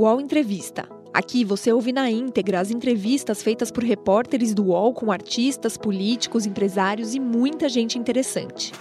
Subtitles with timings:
[0.00, 0.88] UOL Entrevista.
[1.12, 6.46] Aqui você ouve na íntegra as entrevistas feitas por repórteres do UOL com artistas, políticos,
[6.46, 8.72] empresários e muita gente interessante.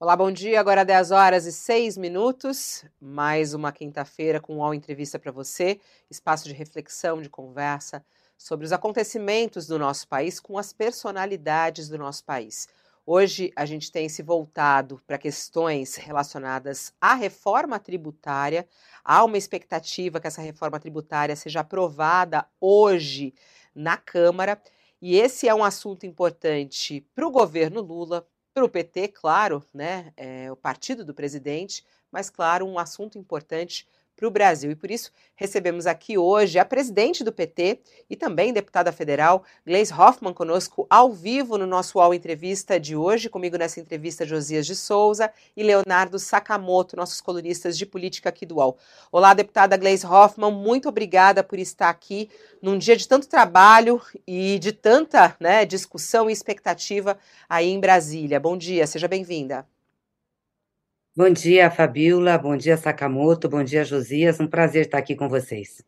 [0.00, 0.58] Olá, bom dia.
[0.58, 2.86] Agora 10 horas e 6 minutos.
[2.98, 5.78] Mais uma quinta-feira com UOL Entrevista para você.
[6.10, 8.02] Espaço de reflexão, de conversa
[8.38, 12.66] sobre os acontecimentos do nosso país com as personalidades do nosso país.
[13.04, 18.66] Hoje a gente tem se voltado para questões relacionadas à reforma tributária.
[19.04, 23.34] Há uma expectativa que essa reforma tributária seja aprovada hoje
[23.74, 24.62] na Câmara.
[25.00, 30.12] E esse é um assunto importante para o governo Lula, para o PT, claro, né,
[30.16, 34.70] é, o partido do presidente, mas, claro, um assunto importante para o Brasil.
[34.70, 39.92] E por isso recebemos aqui hoje a presidente do PT e também deputada federal, Gleisi
[39.92, 43.28] Hoffmann, conosco ao vivo no nosso UOL Entrevista de hoje.
[43.28, 48.56] Comigo nessa entrevista, Josias de Souza e Leonardo Sakamoto, nossos colunistas de política aqui do
[48.56, 48.78] UOL.
[49.10, 52.28] Olá, deputada Gleisi Hoffmann, muito obrigada por estar aqui
[52.60, 58.38] num dia de tanto trabalho e de tanta né, discussão e expectativa aí em Brasília.
[58.38, 59.71] Bom dia, seja bem-vinda.
[61.14, 62.38] Bom dia, Fabiola.
[62.38, 63.46] Bom dia, Sakamoto.
[63.46, 64.40] Bom dia, Josias.
[64.40, 65.84] Um prazer estar aqui com vocês.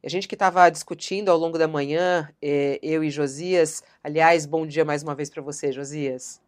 [0.00, 3.82] A gente que estava discutindo ao longo da manhã, eh, eu e Josias.
[4.00, 6.40] Aliás, bom dia mais uma vez para você, Josias.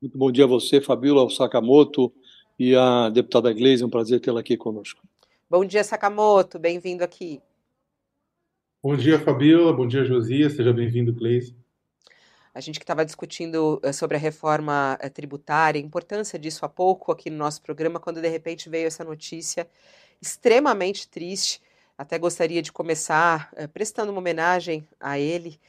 [0.00, 2.12] Muito bom dia a você, Fabiola, ao Sakamoto
[2.56, 3.82] e a deputada Gleisi.
[3.82, 5.02] É um prazer tê-la aqui conosco.
[5.50, 6.60] Bom dia, Sakamoto.
[6.60, 7.40] Bem-vindo aqui.
[8.80, 9.72] Bom dia, Fabiola.
[9.72, 10.52] Bom dia, Josias.
[10.52, 11.56] Seja bem-vindo, Gleisi.
[12.56, 16.68] A gente que estava discutindo eh, sobre a reforma eh, tributária, a importância disso há
[16.70, 19.68] pouco aqui no nosso programa, quando de repente veio essa notícia
[20.22, 21.60] extremamente triste.
[21.98, 25.60] Até gostaria de começar uh, prestando uma homenagem a ele,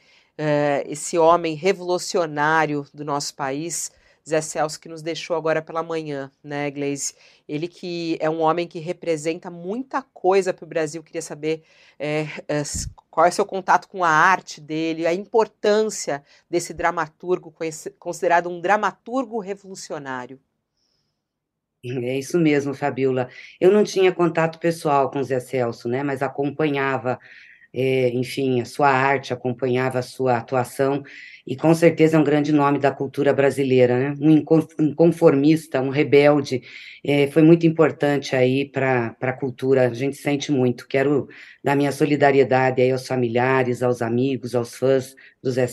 [0.86, 3.90] esse homem revolucionário do nosso país,
[4.28, 7.14] Zé Celso, que nos deixou agora pela manhã, né, Gleise?
[7.48, 11.02] Ele que é um homem que representa muita coisa para o Brasil.
[11.02, 11.62] Queria saber
[11.98, 12.62] é, é,
[13.10, 17.52] qual é o seu contato com a arte dele, a importância desse dramaturgo,
[17.98, 20.38] considerado um dramaturgo revolucionário.
[21.84, 23.28] É isso mesmo, Fabiola.
[23.60, 27.18] Eu não tinha contato pessoal com Zé Celso, né, mas acompanhava
[27.78, 31.04] é, enfim, a sua arte, acompanhava a sua atuação,
[31.46, 34.14] e com certeza é um grande nome da cultura brasileira, né?
[34.20, 34.44] Um
[34.80, 36.60] inconformista, um rebelde,
[37.04, 40.88] é, foi muito importante aí para a cultura, a gente sente muito.
[40.88, 41.28] Quero
[41.62, 45.66] dar minha solidariedade aí aos familiares, aos amigos, aos fãs do Zé.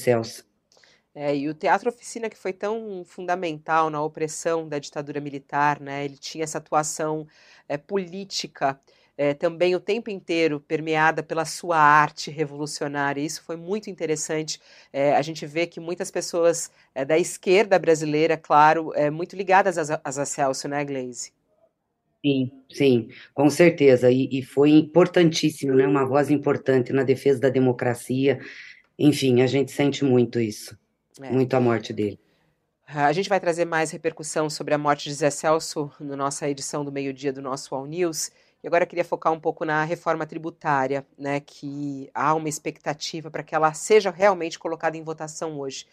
[1.16, 6.06] É, e o Teatro Oficina, que foi tão fundamental na opressão da ditadura militar, né?
[6.06, 7.26] Ele tinha essa atuação
[7.68, 8.80] é, política
[9.18, 13.22] é, também o tempo inteiro permeada pela sua arte revolucionária.
[13.22, 14.60] Isso foi muito interessante.
[14.92, 19.78] É, a gente vê que muitas pessoas é, da esquerda brasileira, claro, é, muito ligadas
[19.78, 21.32] às, às Celso, né, Glaze?
[22.26, 24.12] Sim, sim, com certeza.
[24.12, 25.86] E, e foi importantíssimo, né?
[25.88, 28.40] Uma voz importante na defesa da democracia.
[28.98, 30.76] Enfim, a gente sente muito isso,
[31.22, 31.30] é.
[31.30, 32.20] muito a morte dele.
[32.88, 36.86] A gente vai trazer mais repercussão sobre a morte de Zé Celso na nossa edição
[36.86, 38.32] do meio-dia do nosso All News.
[38.66, 43.30] E agora eu queria focar um pouco na reforma tributária, né, que há uma expectativa
[43.30, 45.86] para que ela seja realmente colocada em votação hoje.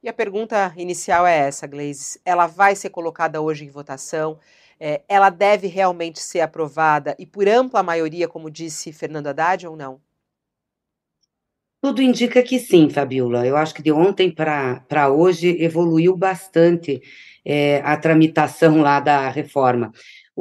[0.00, 4.38] E a pergunta inicial é essa, Gleisi: ela vai ser colocada hoje em votação?
[4.78, 9.74] É, ela deve realmente ser aprovada e por ampla maioria, como disse Fernando Haddad, ou
[9.74, 10.00] não?
[11.82, 13.44] Tudo indica que sim, Fabiola.
[13.44, 17.02] Eu acho que de ontem para hoje evoluiu bastante
[17.44, 19.90] é, a tramitação lá da reforma.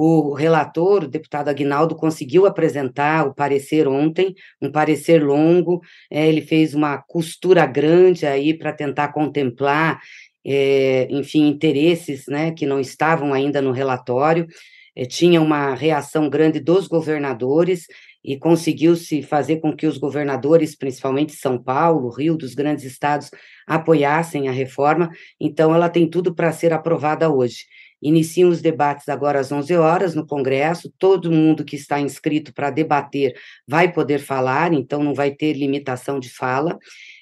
[0.02, 6.40] O relator, o deputado Aguinaldo, conseguiu apresentar o parecer ontem, um parecer longo, é, ele
[6.40, 10.00] fez uma costura grande aí para tentar contemplar,
[10.48, 14.48] é, enfim, interesses né, que não estavam ainda no relatório,
[14.96, 17.86] é, tinha uma reação grande dos governadores,
[18.24, 23.32] e conseguiu-se fazer com que os governadores, principalmente São Paulo, Rio, dos grandes estados,
[23.66, 25.10] apoiassem a reforma,
[25.40, 27.66] então ela tem tudo para ser aprovada hoje.
[28.02, 30.94] Iniciam os debates agora às 11 horas no Congresso.
[30.98, 33.36] Todo mundo que está inscrito para debater
[33.68, 36.78] vai poder falar, então não vai ter limitação de fala,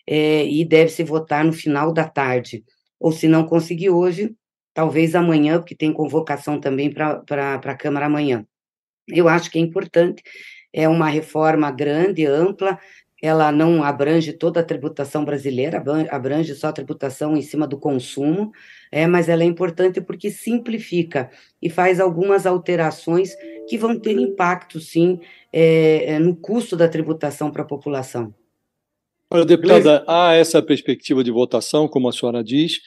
[0.06, 2.63] é, e deve-se votar no final da tarde.
[3.00, 4.33] Ou se não conseguir hoje,
[4.74, 7.23] talvez amanhã, porque tem convocação também para
[7.56, 8.45] a Câmara amanhã.
[9.07, 10.21] Eu acho que é importante,
[10.71, 12.80] é uma reforma grande, ampla,
[13.21, 18.51] ela não abrange toda a tributação brasileira, abrange só a tributação em cima do consumo,
[18.91, 21.29] é, mas ela é importante porque simplifica
[21.61, 23.35] e faz algumas alterações
[23.67, 25.19] que vão ter impacto, sim,
[25.51, 28.33] é, é no custo da tributação para a população.
[29.31, 32.79] Olha, deputada, há essa perspectiva de votação, como a senhora diz,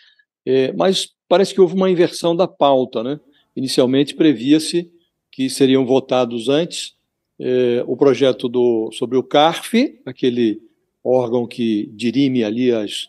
[0.47, 3.03] É, mas parece que houve uma inversão da pauta.
[3.03, 3.21] Né?
[3.55, 4.91] Inicialmente previa-se
[5.31, 6.95] que seriam votados antes
[7.41, 10.61] é, o projeto do, sobre o CARF, aquele
[11.03, 13.09] órgão que dirime ali as,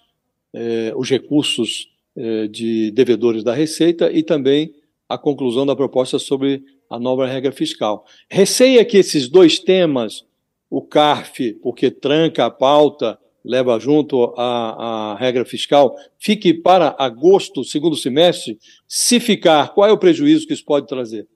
[0.53, 4.73] é, os recursos é, de devedores da Receita, e também
[5.09, 8.05] a conclusão da proposta sobre a nova regra fiscal.
[8.29, 10.25] Receia que esses dois temas,
[10.69, 17.63] o CARF, porque tranca a pauta, leva junto a, a regra fiscal, fique para agosto,
[17.65, 18.57] segundo semestre?
[18.87, 21.27] Se ficar, qual é o prejuízo que isso pode trazer?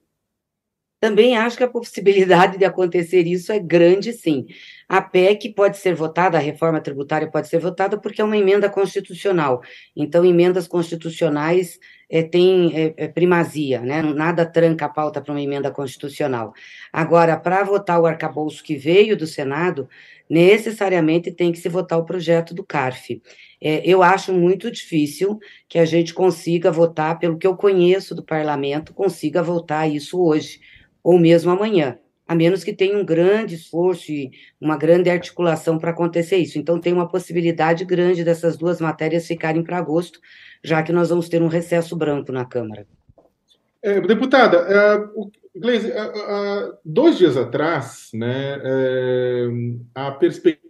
[1.06, 4.48] Também acho que a possibilidade de acontecer isso é grande, sim.
[4.90, 8.68] A PEC pode ser votada, a reforma tributária pode ser votada porque é uma emenda
[8.72, 9.62] constitucional.
[9.96, 11.80] Então, emendas constitucionais
[12.10, 14.02] é, têm é, é, primazia, né?
[14.02, 16.56] Nada tranca a pauta para uma emenda constitucional.
[16.92, 19.88] Agora, para votar o arcabouço que veio do Senado,
[20.28, 23.22] necessariamente tem que se votar o projeto do CARF.
[23.62, 25.38] É, eu acho muito difícil
[25.70, 30.60] que a gente consiga votar, pelo que eu conheço do parlamento, consiga votar isso hoje,
[31.06, 35.92] ou mesmo amanhã a menos que tenha um grande esforço e uma grande articulação para
[35.92, 36.58] acontecer isso.
[36.58, 40.20] Então, tem uma possibilidade grande dessas duas matérias ficarem para agosto,
[40.64, 42.88] já que nós vamos ter um recesso branco na Câmara.
[43.84, 48.60] É, deputada, é, Gleisi, é, é, dois dias atrás, né,
[49.94, 50.66] a perspectiva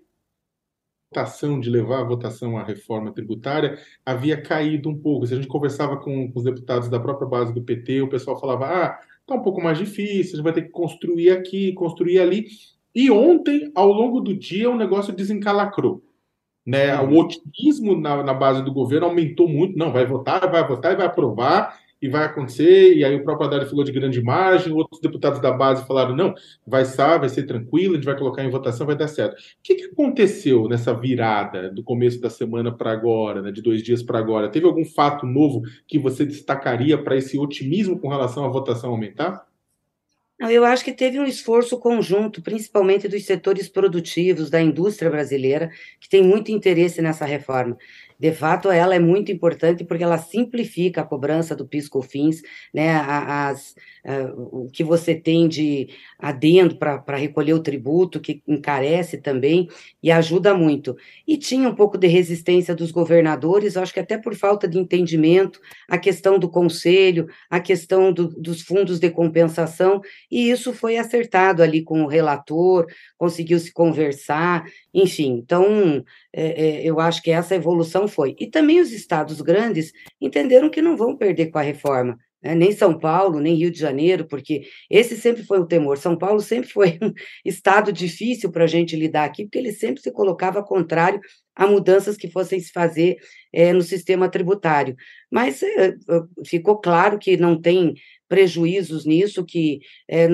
[1.62, 5.26] de levar a votação à reforma tributária havia caído um pouco.
[5.26, 8.38] Se a gente conversava com, com os deputados da própria base do PT, o pessoal
[8.38, 12.20] falava: ah, Está um pouco mais difícil, a gente vai ter que construir aqui, construir
[12.20, 12.46] ali.
[12.94, 16.04] E ontem, ao longo do dia, o negócio desencalacrou.
[16.64, 16.96] Né?
[17.02, 19.76] O otimismo na, na base do governo aumentou muito.
[19.76, 22.96] Não, vai votar, vai votar e vai aprovar e vai acontecer.
[22.96, 26.34] E aí o próprio Haddad falou de grande margem, outros deputados da base falaram: não,
[26.66, 29.34] vai estar, vai ser tranquilo, a gente vai colocar em votação, vai dar certo.
[29.34, 33.82] O que, que aconteceu nessa virada do começo da semana para agora, né, de dois
[33.82, 34.50] dias para agora?
[34.50, 39.46] Teve algum fato novo que você destacaria para esse otimismo com relação à votação aumentar?
[40.38, 46.10] Eu acho que teve um esforço conjunto, principalmente dos setores produtivos, da indústria brasileira, que
[46.10, 47.78] tem muito interesse nessa reforma.
[48.20, 52.42] De fato, ela é muito importante porque ela simplifica a cobrança do PIS/COFINS,
[52.74, 53.76] né, as,
[54.36, 55.90] o que você tem de
[56.20, 59.68] adendo para recolher o tributo, que encarece também
[60.02, 60.96] e ajuda muito.
[61.28, 65.60] E tinha um pouco de resistência dos governadores, acho que até por falta de entendimento,
[65.88, 70.02] a questão do conselho, a questão do, dos fundos de compensação,
[70.32, 72.88] e isso foi acertado ali com o relator,
[73.18, 75.32] conseguiu se conversar, enfim.
[75.44, 76.04] Então,
[76.34, 78.36] é, é, eu acho que essa evolução foi.
[78.40, 82.18] E também os estados grandes entenderam que não vão perder com a reforma.
[82.46, 82.54] Né?
[82.54, 85.98] Nem São Paulo, nem Rio de Janeiro, porque esse sempre foi o temor.
[85.98, 87.12] São Paulo sempre foi um
[87.44, 91.20] estado difícil para a gente lidar aqui, porque ele sempre se colocava contrário
[91.56, 93.16] a mudanças que fossem se fazer
[93.52, 94.96] é, no sistema tributário.
[95.32, 95.94] Mas é,
[96.46, 97.96] ficou claro que não tem
[98.28, 100.28] prejuízos nisso, que é,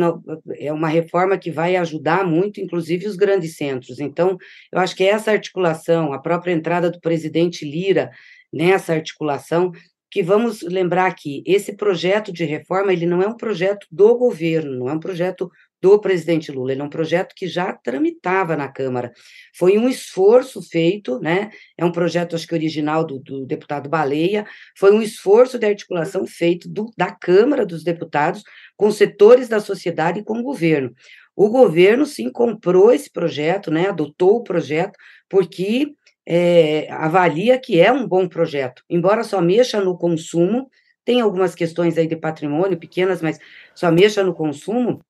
[0.58, 4.00] é uma reforma que vai ajudar muito, inclusive, os grandes centros.
[4.00, 4.38] Então,
[4.74, 8.10] eu acho que essa articulação, a própria entrada do presidente Lira
[8.52, 9.72] nessa articulação,
[10.12, 14.78] que vamos lembrar aqui, esse projeto de reforma, ele não é um projeto do governo,
[14.78, 15.50] não é um projeto
[15.82, 16.74] do presidente Lula.
[16.74, 19.12] Ele é um projeto que já tramitava na Câmara.
[19.58, 21.50] Foi um esforço feito, né?
[21.78, 24.46] É um projeto, acho que original do, do deputado Baleia,
[24.78, 28.44] foi um esforço de articulação feito do, da Câmara dos Deputados
[28.78, 30.94] com setores da sociedade e com o governo.
[31.36, 33.88] O governo, sim, comprou esse projeto, né?
[33.88, 34.98] Adotou o projeto,
[35.30, 35.94] porque
[36.26, 40.70] é, avalia que é um bom projeto, embora só mexa no consumo,
[41.04, 43.40] tem algumas questões aí de patrimônio pequenas, mas
[43.74, 45.04] só mexa no consumo,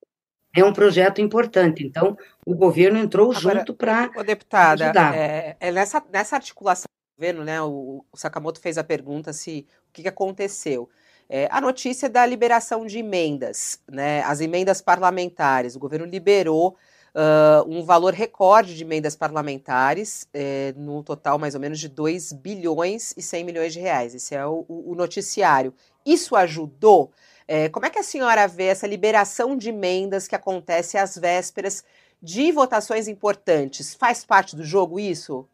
[0.54, 1.84] é um projeto importante.
[1.84, 2.16] Então,
[2.46, 5.16] o governo entrou Agora, junto para deputada, ajudar.
[5.16, 9.66] É, é nessa, nessa articulação do governo, né, o, o Sakamoto fez a pergunta se
[9.88, 10.88] o que, que aconteceu.
[11.28, 15.74] É, a notícia da liberação de emendas, né, as emendas parlamentares.
[15.74, 16.76] O governo liberou
[17.14, 23.14] uh, um valor recorde de emendas parlamentares, é, total mais ou menos de 2 bilhões
[23.16, 24.14] e 100 milhões de reais.
[24.14, 25.74] Esse é o, o noticiário.
[26.04, 27.12] Isso ajudou?
[27.46, 31.84] É, como é que a senhora vê essa liberação de emendas que acontece às vésperas
[32.22, 33.94] de votações importantes?
[33.94, 35.48] Faz parte do jogo isso?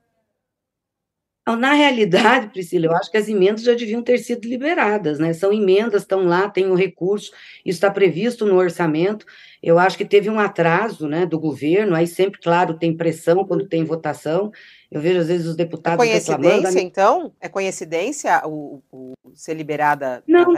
[1.57, 5.33] Na realidade, Priscila, eu acho que as emendas já deviam ter sido liberadas, né?
[5.33, 7.33] São emendas, estão lá, tem o recurso,
[7.65, 9.25] isso está previsto no orçamento.
[9.63, 13.67] Eu acho que teve um atraso né, do governo, aí sempre, claro, tem pressão quando
[13.67, 14.53] tem votação.
[14.91, 16.05] Eu vejo, às vezes, os deputados.
[16.05, 16.79] É coincidência, reclamando...
[16.79, 17.33] então?
[17.41, 20.23] É coincidência o, o ser liberada?
[20.27, 20.55] Não,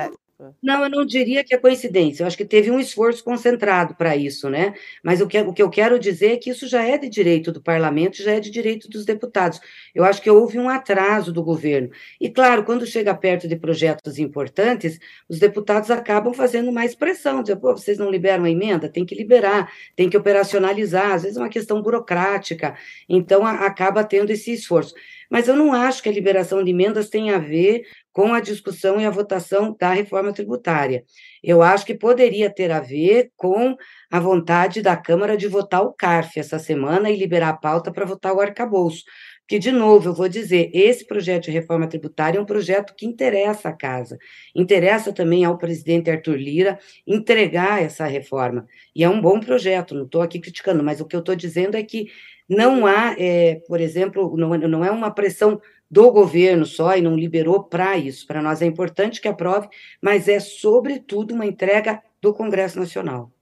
[0.62, 2.23] Não, eu não diria que é coincidência.
[2.23, 4.75] Eu acho que teve um esforço concentrado para isso, né?
[5.02, 7.52] Mas o que, o que eu quero dizer é que isso já é de direito
[7.52, 9.61] do parlamento, já é de direito dos deputados.
[9.94, 11.90] Eu acho que houve um atraso do governo.
[12.20, 17.56] E, claro, quando chega perto de projetos importantes, os deputados acabam fazendo mais pressão, dizer,
[17.56, 18.88] pô, vocês não liberam a emenda?
[18.88, 22.76] Tem que liberar, tem que operacionalizar, às vezes é uma questão burocrática.
[23.09, 24.94] Então, a, acaba tendo esse esforço.
[25.30, 27.82] Mas eu não acho que a liberação de emendas tenha a ver
[28.12, 31.04] com a discussão e a votação da reforma tributária.
[31.42, 33.76] Eu acho que poderia ter a ver com
[34.10, 38.04] a vontade da Câmara de votar o CARF essa semana e liberar a pauta para
[38.04, 39.04] votar o arcabouço.
[39.50, 43.04] Porque, de novo, eu vou dizer, esse projeto de reforma tributária é um projeto que
[43.04, 44.16] interessa à casa,
[44.54, 48.64] interessa também ao presidente Arthur Lira entregar essa reforma.
[48.94, 51.76] E é um bom projeto, não estou aqui criticando, mas o que eu estou dizendo
[51.76, 52.06] é que
[52.50, 57.16] não há, é, por exemplo, não, não é uma pressão do governo só e não
[57.16, 58.26] liberou para isso.
[58.26, 59.69] Para nós é importante que aprove,
[60.02, 63.33] mas é, sobretudo, uma entrega do Congresso Nacional.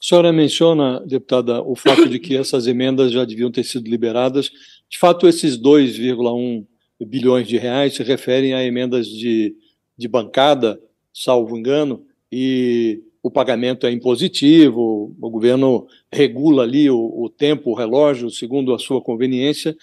[0.00, 4.48] A senhora menciona, deputada, o fato de que essas emendas já deviam ter sido liberadas.
[4.88, 6.64] De fato, esses 2,1
[7.04, 9.56] bilhões de reais se referem a emendas de,
[9.96, 10.80] de bancada,
[11.12, 17.74] salvo engano, e o pagamento é impositivo, o governo regula ali o, o tempo, o
[17.74, 19.76] relógio, segundo a sua conveniência,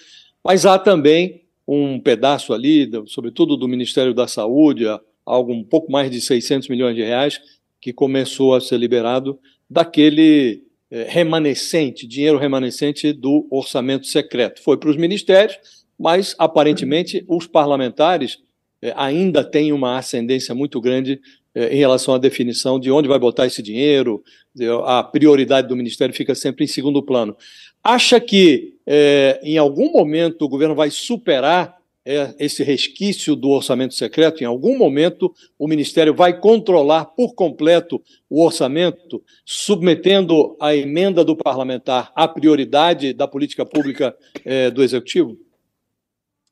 [0.44, 4.86] mas há também um pedaço ali, sobretudo do Ministério da Saúde,
[5.25, 7.39] algo um pouco mais de 600 milhões de reais,
[7.82, 9.39] que começou a ser liberado
[9.70, 14.62] daquele é, remanescente, dinheiro remanescente do orçamento secreto.
[14.62, 15.58] Foi para os ministérios,
[15.98, 18.38] mas aparentemente os parlamentares
[18.82, 21.20] é, ainda têm uma ascendência muito grande
[21.56, 24.22] em relação à definição de onde vai botar esse dinheiro,
[24.86, 27.36] a prioridade do Ministério fica sempre em segundo plano.
[27.84, 33.94] Acha que é, em algum momento o governo vai superar é, esse resquício do orçamento
[33.94, 34.42] secreto?
[34.42, 41.36] Em algum momento o Ministério vai controlar por completo o orçamento, submetendo a emenda do
[41.36, 45.38] parlamentar à prioridade da política pública é, do Executivo?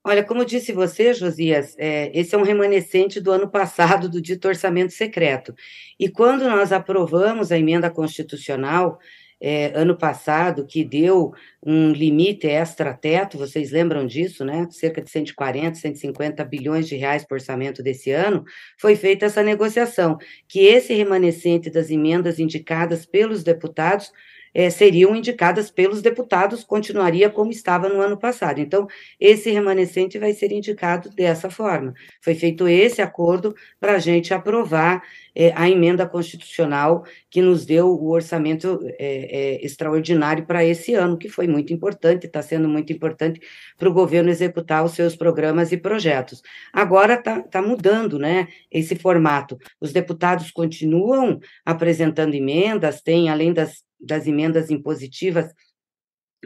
[0.06, 4.48] Olha, como disse você, Josias, é, esse é um remanescente do ano passado do dito
[4.48, 5.56] orçamento secreto.
[5.98, 9.00] E quando nós aprovamos a emenda constitucional,
[9.40, 11.34] é, ano passado, que deu
[11.66, 14.68] um limite extra-teto, vocês lembram disso, né?
[14.72, 18.44] Cerca de 140, 150 bilhões de reais por orçamento desse ano,
[18.78, 20.18] foi feita essa negociação,
[20.48, 24.12] que esse remanescente das emendas indicadas pelos deputados
[24.54, 28.60] é, seriam indicadas pelos deputados, continuaria como estava no ano passado.
[28.60, 28.88] Então,
[29.20, 31.94] esse remanescente vai ser indicado dessa forma.
[32.22, 35.02] Foi feito esse acordo para a gente aprovar
[35.36, 41.18] é, a emenda constitucional que nos deu o orçamento é, é, extraordinário para esse ano,
[41.18, 43.42] que foi muito importante, está sendo muito importante
[43.78, 46.42] para o governo executar os seus programas e projetos.
[46.72, 49.58] Agora está tá mudando né, esse formato.
[49.82, 55.54] Os deputados continuam apresentando emendas, tem, além das das emendas impositivas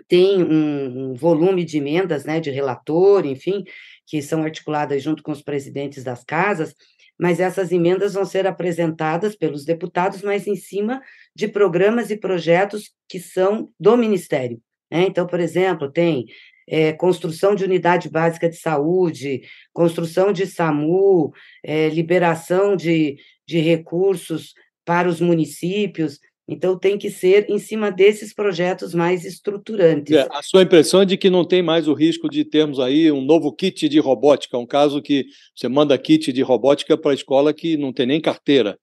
[0.08, 3.64] tem um, um, volume de emendas, né, de relator, enfim,
[4.06, 6.76] que são articuladas junto com os presidentes das casas,
[7.20, 11.02] mas essas emendas vão ser apresentadas pelos deputados, mas em cima
[11.36, 14.62] de programas e projetos que são do Ministério.
[14.92, 15.06] Né?
[15.08, 16.28] Então, por exemplo, tem
[16.68, 19.42] é, construção de unidade básica de saúde,
[19.74, 21.34] construção de SAMU,
[21.64, 24.54] é, liberação de, de recursos
[24.86, 26.20] para os municípios.
[26.48, 30.16] Então, tem que ser em cima desses projetos mais estruturantes.
[30.16, 33.12] É, a sua impressão é de que não tem mais o risco de termos aí
[33.12, 37.16] um novo kit de robótica, um caso que você manda kit de robótica para a
[37.16, 38.80] escola que não tem nem carteira.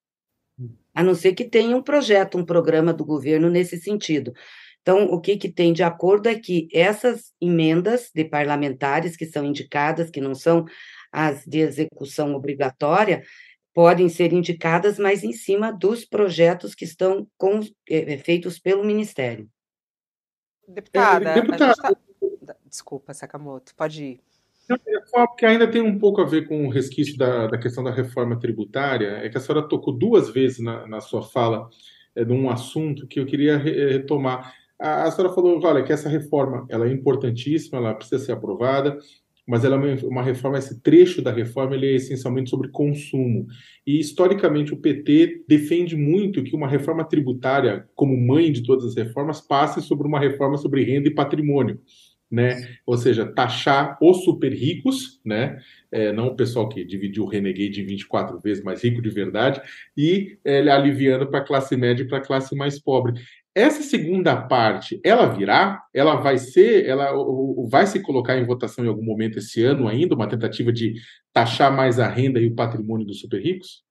[0.94, 4.32] A não ser que tenha um projeto, um programa do governo nesse sentido.
[4.82, 9.42] Então, o que, que tem de acordo é que essas emendas de parlamentares que são
[9.42, 10.66] indicadas, que não são
[11.10, 13.22] as de execução obrigatória,
[13.74, 19.48] podem ser indicadas, mas em cima dos projetos que estão com, é, feitos pelo Ministério.
[20.66, 22.56] Deputada, é, deputada tá...
[22.64, 24.20] desculpa, Sakamoto, pode ir.
[25.12, 28.38] Porque ainda tem um pouco a ver com o resquício da, da questão da reforma
[28.38, 31.68] tributária, é que a senhora tocou duas vezes na, na sua fala
[32.14, 34.54] é, de um assunto que eu queria retomar.
[34.78, 38.98] A, a senhora falou, olha, que essa reforma ela é importantíssima, ela precisa ser aprovada,
[39.46, 43.46] mas ela é uma reforma, esse trecho da reforma ele é essencialmente sobre consumo.
[43.86, 48.96] E historicamente o PT defende muito que uma reforma tributária, como mãe de todas as
[48.96, 51.78] reformas, passe sobre uma reforma sobre renda e patrimônio.
[52.30, 52.56] Né?
[52.86, 55.60] Ou seja, taxar os super ricos, né?
[55.92, 59.60] É, não o pessoal que dividiu o Renegade em 24 vezes mais rico de verdade,
[59.96, 63.20] e é, aliviando para a classe média e para a classe mais pobre.
[63.54, 65.84] Essa segunda parte, ela virá?
[65.94, 67.12] Ela vai ser, ela
[67.68, 70.94] vai se colocar em votação em algum momento esse ano ainda, uma tentativa de
[71.32, 73.84] taxar mais a renda e o patrimônio dos super ricos?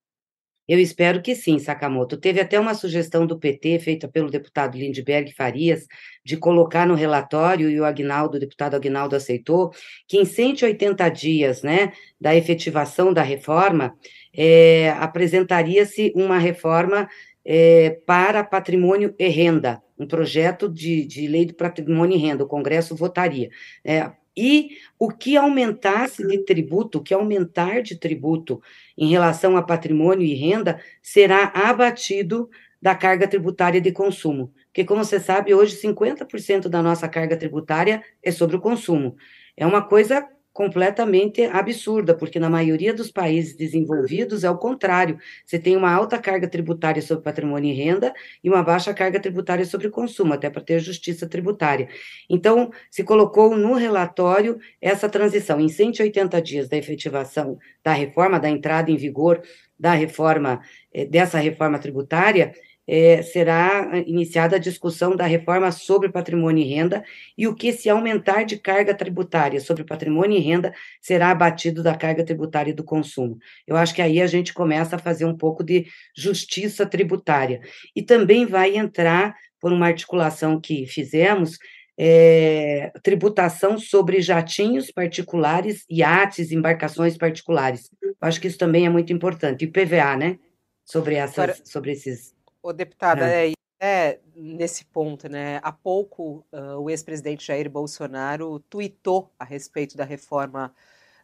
[0.65, 2.15] Eu espero que sim, Sakamoto.
[2.15, 5.85] Teve até uma sugestão do PT, feita pelo deputado Lindbergh Farias,
[6.23, 9.71] de colocar no relatório, e o Agnaldo, o deputado Agnaldo aceitou,
[10.07, 13.93] que em 180 dias né, da efetivação da reforma,
[14.33, 17.09] é, apresentaria-se uma reforma
[17.45, 22.47] é, para patrimônio e renda, um projeto de, de lei de patrimônio e renda, o
[22.47, 23.49] Congresso votaria.
[23.83, 28.61] É, e o que aumentasse de tributo, o que aumentar de tributo
[28.97, 32.49] em relação a patrimônio e renda, será abatido
[32.81, 34.51] da carga tributária de consumo.
[34.65, 39.15] Porque, como você sabe, hoje 50% da nossa carga tributária é sobre o consumo.
[39.55, 45.17] É uma coisa completamente absurda, porque na maioria dos países desenvolvidos é o contrário.
[45.45, 49.65] Você tem uma alta carga tributária sobre patrimônio e renda e uma baixa carga tributária
[49.65, 51.89] sobre consumo, até para ter justiça tributária.
[52.29, 58.49] Então, se colocou no relatório essa transição em 180 dias da efetivação da reforma, da
[58.49, 59.41] entrada em vigor
[59.77, 60.61] da reforma,
[60.93, 62.53] eh, dessa reforma tributária,
[62.87, 67.03] é, será iniciada a discussão da reforma sobre patrimônio e renda,
[67.37, 71.95] e o que se aumentar de carga tributária sobre patrimônio e renda será abatido da
[71.95, 73.37] carga tributária do consumo.
[73.65, 75.85] Eu acho que aí a gente começa a fazer um pouco de
[76.15, 77.61] justiça tributária.
[77.95, 81.57] E também vai entrar, por uma articulação que fizemos,
[81.97, 87.89] é, tributação sobre jatinhos particulares, iates, embarcações particulares.
[88.01, 89.63] Eu acho que isso também é muito importante.
[89.63, 90.37] E PVA, né?
[90.85, 92.32] Sobre, essas, Agora, sobre esses
[92.63, 93.49] Ô, deputada, é.
[93.49, 95.59] É, é nesse ponto, né?
[95.61, 100.73] Há pouco uh, o ex-presidente Jair Bolsonaro tuitou a respeito da reforma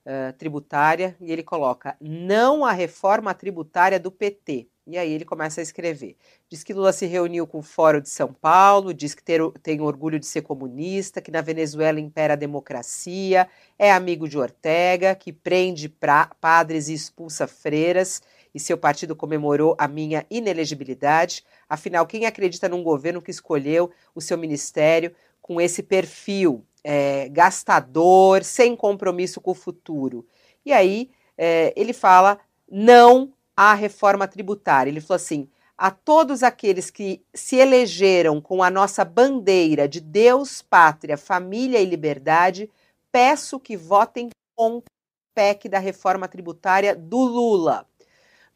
[0.05, 4.67] uh, tributária e ele coloca: não a reforma tributária do PT.
[4.85, 6.17] E aí ele começa a escrever.
[6.49, 9.79] Diz que Lula se reuniu com o Fórum de São Paulo, diz que ter, tem
[9.79, 15.31] orgulho de ser comunista, que na Venezuela impera a democracia, é amigo de Ortega, que
[15.31, 18.19] prende pra, padres e expulsa freiras
[18.53, 21.43] e seu partido comemorou a minha inelegibilidade.
[21.67, 28.43] Afinal, quem acredita num governo que escolheu o seu ministério com esse perfil é, gastador,
[28.43, 30.25] sem compromisso com o futuro?
[30.65, 32.39] E aí é, ele fala
[32.69, 34.89] não à reforma tributária.
[34.89, 40.61] Ele falou assim: a todos aqueles que se elegeram com a nossa bandeira de Deus,
[40.61, 42.69] pátria, família e liberdade,
[43.11, 47.87] peço que votem contra o PEC da reforma tributária do Lula.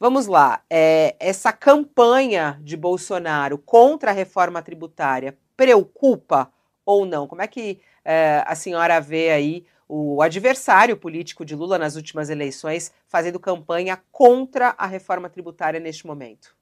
[0.04, 6.52] Vamos lá, é, essa campanha de Bolsonaro contra a reforma tributária preocupa
[6.86, 7.26] ou não?
[7.26, 12.30] Como é que é, a senhora vê aí o adversário político de Lula nas últimas
[12.30, 16.54] eleições fazendo campanha contra a reforma tributária neste momento?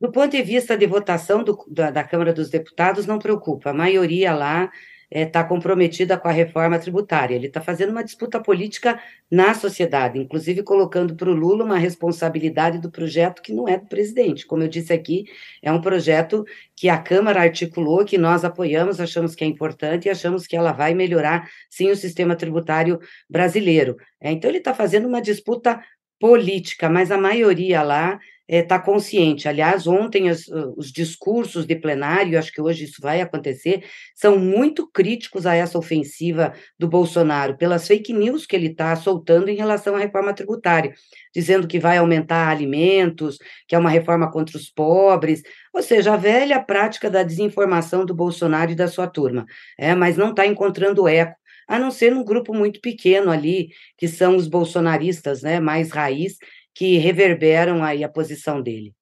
[0.00, 3.70] Do ponto de vista de votação do, da, da Câmara dos Deputados, não preocupa.
[3.70, 4.70] A maioria lá
[5.10, 7.34] está é, comprometida com a reforma tributária.
[7.34, 12.78] Ele está fazendo uma disputa política na sociedade, inclusive colocando para o Lula uma responsabilidade
[12.78, 14.46] do projeto que não é do presidente.
[14.46, 15.24] Como eu disse aqui,
[15.62, 16.44] é um projeto
[16.76, 20.72] que a Câmara articulou, que nós apoiamos, achamos que é importante e achamos que ela
[20.72, 23.96] vai melhorar, sim, o sistema tributário brasileiro.
[24.20, 25.82] É, então, ele está fazendo uma disputa
[26.20, 29.46] política, mas a maioria lá está é, consciente.
[29.46, 33.84] Aliás, ontem as, os discursos de plenário, acho que hoje isso vai acontecer,
[34.14, 39.48] são muito críticos a essa ofensiva do Bolsonaro, pelas fake news que ele está soltando
[39.48, 40.94] em relação à reforma tributária,
[41.34, 45.42] dizendo que vai aumentar alimentos, que é uma reforma contra os pobres,
[45.74, 49.44] ou seja, a velha prática da desinformação do Bolsonaro e da sua turma,
[49.76, 51.36] é, mas não está encontrando eco
[51.68, 56.38] a não ser num grupo muito pequeno ali, que são os bolsonaristas, né, mais raiz,
[56.78, 58.94] que reverberam aí a posição dele.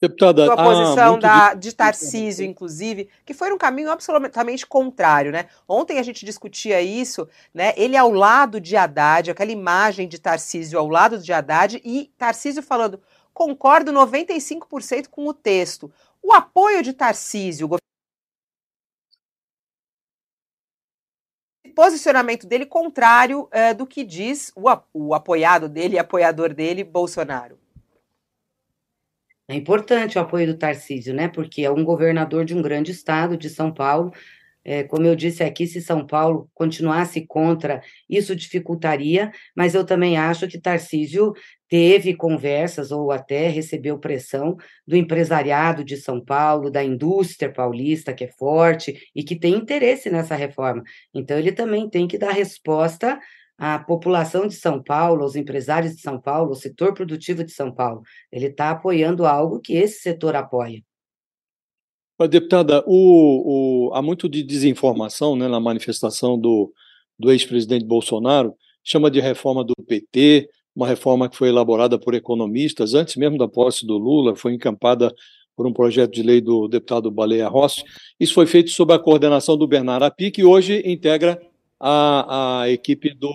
[0.00, 5.44] Deputada, a posição da, de Tarcísio, inclusive, que foi um caminho absolutamente contrário, né?
[5.68, 7.74] Ontem a gente discutia isso, né?
[7.76, 12.62] Ele ao lado de Haddad, aquela imagem de Tarcísio ao lado de Haddad, e Tarcísio
[12.62, 12.98] falando,
[13.34, 15.92] concordo 95% com o texto.
[16.22, 17.68] O apoio de Tarcísio,
[21.76, 27.58] posicionamento dele contrário é, do que diz o, o apoiado dele, apoiador dele, Bolsonaro.
[29.46, 31.28] É importante o apoio do Tarcísio, né?
[31.28, 34.10] Porque é um governador de um grande estado, de São Paulo,
[34.68, 40.18] é, como eu disse aqui, se São Paulo continuasse contra, isso dificultaria, mas eu também
[40.18, 41.32] acho que Tarcísio
[41.68, 48.24] teve conversas ou até recebeu pressão do empresariado de São Paulo, da indústria paulista, que
[48.24, 50.82] é forte e que tem interesse nessa reforma.
[51.14, 53.20] Então, ele também tem que dar resposta
[53.56, 57.72] à população de São Paulo, aos empresários de São Paulo, ao setor produtivo de São
[57.72, 58.02] Paulo.
[58.32, 60.82] Ele está apoiando algo que esse setor apoia.
[62.24, 66.72] Deputada, o, o, há muito de desinformação né, na manifestação do,
[67.18, 72.94] do ex-presidente Bolsonaro, chama de reforma do PT, uma reforma que foi elaborada por economistas,
[72.94, 75.14] antes mesmo da posse do Lula, foi encampada
[75.54, 77.82] por um projeto de lei do deputado Baleia Rossi.
[78.20, 81.40] Isso foi feito sob a coordenação do Bernardo Api, que hoje integra
[81.80, 83.30] a, a equipe do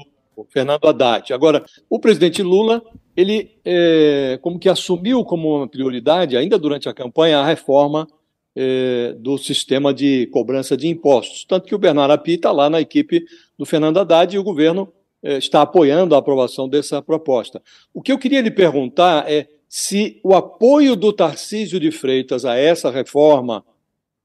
[0.49, 1.33] Fernando Haddad.
[1.33, 2.81] Agora, o presidente Lula,
[3.15, 8.07] ele é, como que assumiu como uma prioridade, ainda durante a campanha, a reforma
[8.55, 11.45] é, do sistema de cobrança de impostos.
[11.45, 13.25] Tanto que o Bernardo Api está lá na equipe
[13.57, 14.91] do Fernando Haddad e o governo
[15.23, 17.61] é, está apoiando a aprovação dessa proposta.
[17.93, 22.57] O que eu queria lhe perguntar é se o apoio do Tarcísio de Freitas a
[22.57, 23.63] essa reforma,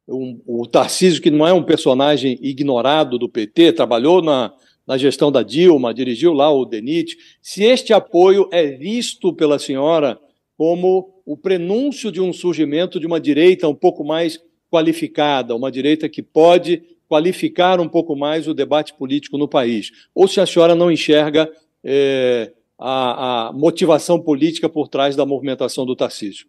[0.08, 4.52] um, o Tarcísio, que não é um personagem ignorado do PT, trabalhou na,
[4.86, 10.18] na gestão da Dilma, dirigiu lá o DENIT, se este apoio é visto pela senhora
[10.56, 16.08] como o prenúncio de um surgimento de uma direita um pouco mais qualificada, uma direita
[16.08, 20.74] que pode qualificar um pouco mais o debate político no país, ou se a senhora
[20.74, 21.50] não enxerga
[21.82, 26.46] é, a, a motivação política por trás da movimentação do Tarcísio?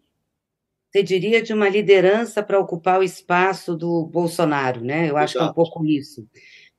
[0.91, 5.09] Você diria de uma liderança para ocupar o espaço do Bolsonaro, né?
[5.09, 5.53] Eu acho Exato.
[5.53, 6.25] que é um pouco isso.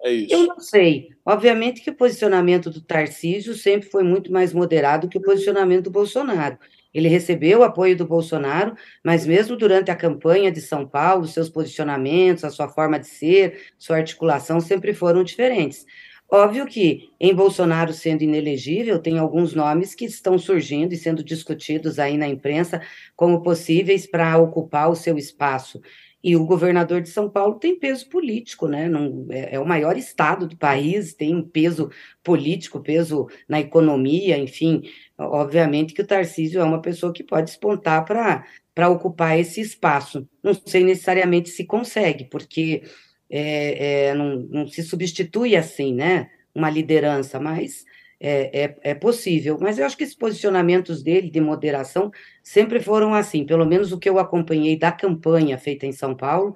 [0.03, 0.33] É isso.
[0.33, 1.09] Eu não sei.
[1.27, 5.91] Obviamente que o posicionamento do Tarcísio sempre foi muito mais moderado que o posicionamento do
[5.91, 6.59] Bolsonaro.
[6.99, 11.49] Ele recebeu o apoio do Bolsonaro, mas mesmo durante a campanha de São Paulo, seus
[11.49, 15.87] posicionamentos, a sua forma de ser, sua articulação sempre foram diferentes.
[16.31, 22.01] Óbvio que, em Bolsonaro sendo inelegível, tem alguns nomes que estão surgindo e sendo discutidos
[22.01, 22.83] aí na imprensa
[23.15, 25.81] como possíveis para ocupar o seu espaço.
[26.23, 28.89] E o governador de São Paulo tem peso político, né?
[28.89, 31.91] Não, é, é, o maior estado do país, tem peso
[32.25, 34.83] político, peso na economia, enfim.
[35.19, 40.29] Obviamente que o Tarcísio é uma pessoa que pode despontar para ocupar esse espaço.
[40.43, 42.83] Não sei necessariamente se consegue, porque
[43.29, 46.31] é, é, não, não, se substitui assim, né?
[46.55, 47.85] Uma liderança, mas
[48.21, 49.59] é, é, é, possível.
[49.61, 52.11] Mas eu acho que esses posicionamentos dele de moderação
[52.43, 56.55] sempre foram assim, pelo menos o que eu acompanhei da campanha feita em São Paulo,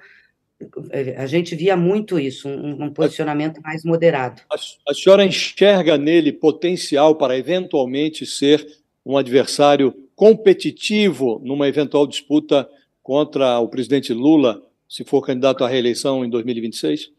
[1.16, 4.42] a gente via muito isso, um, um posicionamento mais moderado.
[4.50, 4.56] A,
[4.90, 8.66] a senhora enxerga nele potencial para eventualmente ser
[9.04, 12.68] um adversário competitivo numa eventual disputa
[13.02, 17.10] contra o presidente Lula se for candidato à reeleição em 2026?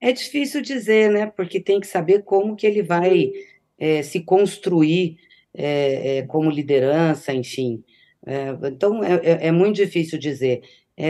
[0.00, 1.26] É difícil dizer, né?
[1.26, 3.30] Porque tem que saber como que ele vai
[3.78, 5.16] é, se construir
[5.54, 7.84] é, é, como liderança, enfim.
[8.26, 10.62] É, então, é, é, é, muito difícil dizer.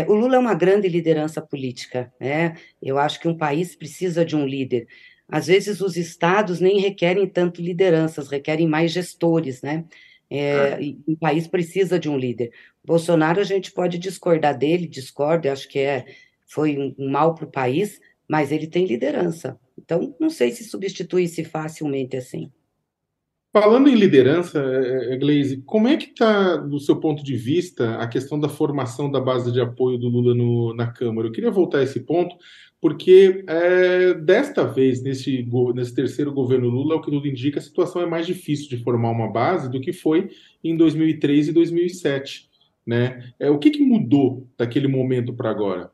[0.09, 2.57] O Lula é uma grande liderança política, né?
[2.81, 4.87] Eu acho que um país precisa de um líder.
[5.29, 9.85] Às vezes, os estados nem requerem tanto lideranças, requerem mais gestores, né?
[10.31, 12.53] É, o país precisa de um líder.
[12.85, 16.07] Bolsonaro, a gente pode discordar dele, discordo, acho que é,
[16.47, 19.59] foi um, um mal para o país, mas ele tem liderança.
[19.79, 22.51] Então, não sei se substitui-se facilmente assim.
[23.53, 27.97] Falando em liderança, é, é, Gleise, como é que está, do seu ponto de vista,
[27.97, 31.29] a questão da formação da base de apoio do Lula no, na Câmara?
[31.29, 32.35] Eu queria voltar a esse ponto,
[32.81, 38.01] porque é, desta vez, nesse, nesse terceiro governo Lula, o que tudo indica, a situação
[38.01, 40.31] é mais difícil de formar uma base do que foi
[40.65, 42.49] em 2003 e 2007.
[42.87, 43.35] Né?
[43.39, 45.91] É, o que, que mudou daquele momento para agora?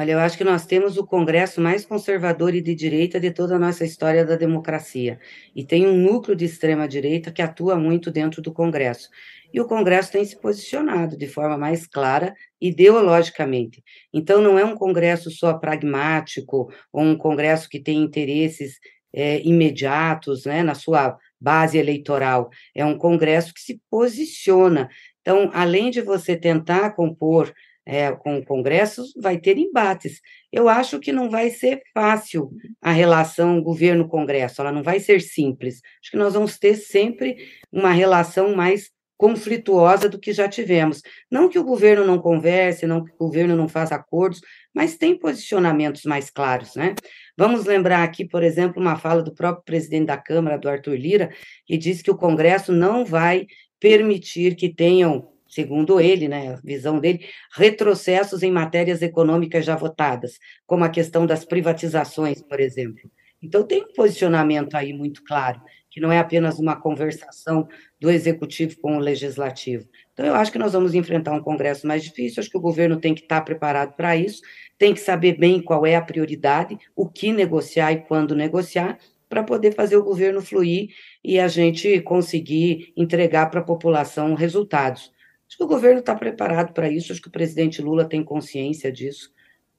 [0.00, 3.56] Olha, eu acho que nós temos o Congresso mais conservador e de direita de toda
[3.56, 5.20] a nossa história da democracia.
[5.54, 9.10] E tem um núcleo de extrema-direita que atua muito dentro do Congresso.
[9.52, 13.84] E o Congresso tem se posicionado de forma mais clara ideologicamente.
[14.10, 18.78] Então, não é um Congresso só pragmático, ou um Congresso que tem interesses
[19.12, 22.48] é, imediatos né, na sua base eleitoral.
[22.74, 24.88] É um Congresso que se posiciona.
[25.20, 27.52] Então, além de você tentar compor
[27.86, 30.20] é, com o Congresso, vai ter embates.
[30.52, 35.80] Eu acho que não vai ser fácil a relação governo-Congresso, ela não vai ser simples.
[36.02, 37.36] Acho que nós vamos ter sempre
[37.72, 38.90] uma relação mais
[39.20, 41.02] conflituosa do que já tivemos.
[41.30, 44.40] Não que o governo não converse, não que o governo não faça acordos,
[44.74, 46.94] mas tem posicionamentos mais claros, né?
[47.36, 51.30] Vamos lembrar aqui, por exemplo, uma fala do próprio presidente da Câmara, do Arthur Lira,
[51.66, 53.46] que diz que o Congresso não vai
[53.78, 60.38] permitir que tenham segundo ele, né, a visão dele, retrocessos em matérias econômicas já votadas,
[60.66, 63.10] como a questão das privatizações, por exemplo.
[63.42, 65.60] Então, tem um posicionamento aí muito claro,
[65.90, 67.66] que não é apenas uma conversação
[67.98, 69.88] do executivo com o legislativo.
[70.12, 73.00] Então, eu acho que nós vamos enfrentar um Congresso mais difícil, acho que o governo
[73.00, 74.42] tem que estar preparado para isso,
[74.78, 79.42] tem que saber bem qual é a prioridade, o que negociar e quando negociar, para
[79.44, 80.88] poder fazer o governo fluir
[81.24, 85.12] e a gente conseguir entregar para a população resultados.
[85.50, 88.92] Acho que o governo está preparado para isso, acho que o presidente Lula tem consciência
[88.92, 89.32] disso,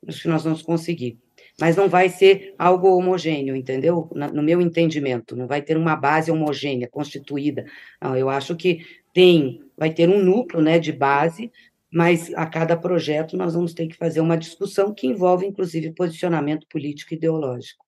[0.06, 1.18] acho que nós vamos conseguir.
[1.60, 4.10] mas não vai ser algo homogêneo, entendeu?
[4.34, 7.66] No meu entendimento, não vai ter uma base homogênea, constituída.
[8.02, 11.52] Não, eu acho que tem, vai ter um núcleo né, de base,
[11.90, 16.68] mas a cada projeto nós vamos ter que fazer uma discussão que envolve, inclusive, posicionamento
[16.68, 17.86] político e ideológico.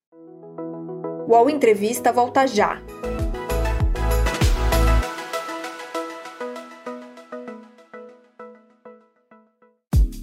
[1.28, 2.82] O UOL Entrevista volta já.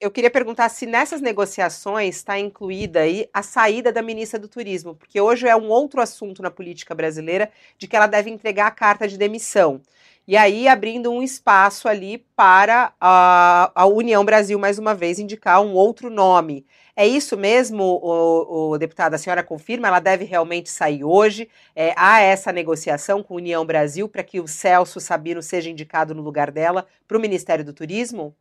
[0.00, 4.94] Eu queria perguntar se nessas negociações está incluída aí a saída da ministra do Turismo,
[4.94, 8.70] porque hoje é um outro assunto na política brasileira de que ela deve entregar a
[8.70, 9.82] carta de demissão
[10.26, 15.60] e aí abrindo um espaço ali para a, a União Brasil, mais uma vez, indicar
[15.60, 16.64] um outro nome.
[16.96, 19.14] É isso mesmo, o, o deputado?
[19.14, 19.88] A senhora confirma?
[19.88, 21.48] Ela deve realmente sair hoje?
[21.74, 26.14] É, há essa negociação com a União Brasil para que o Celso Sabino seja indicado
[26.14, 28.34] no lugar dela para o Ministério do Turismo?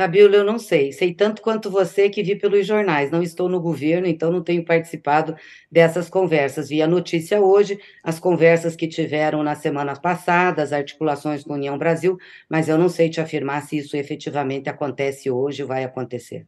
[0.00, 0.92] Fabíola, eu não sei.
[0.92, 3.10] Sei tanto quanto você que vi pelos jornais.
[3.10, 5.34] Não estou no governo, então não tenho participado
[5.68, 6.68] dessas conversas.
[6.68, 11.56] Vi a notícia hoje, as conversas que tiveram na semana passada, as articulações com a
[11.56, 12.16] União Brasil,
[12.48, 16.46] mas eu não sei te afirmar se isso efetivamente acontece hoje ou vai acontecer.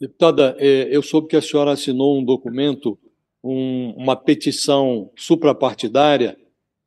[0.00, 2.96] Deputada, é, eu soube que a senhora assinou um documento,
[3.42, 6.38] um, uma petição suprapartidária,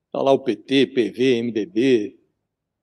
[0.06, 2.18] está lá o PT, PV, MDB,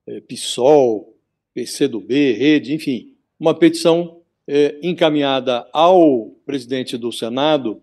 [0.06, 1.10] é, PSOL,
[1.54, 7.80] PCdoB, Rede, enfim, uma petição é, encaminhada ao presidente do Senado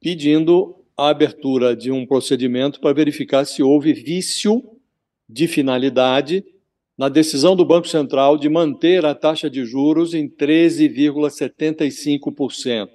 [0.00, 4.62] pedindo a abertura de um procedimento para verificar se houve vício
[5.28, 6.44] de finalidade
[6.96, 12.88] na decisão do Banco Central de manter a taxa de juros em 13,75%.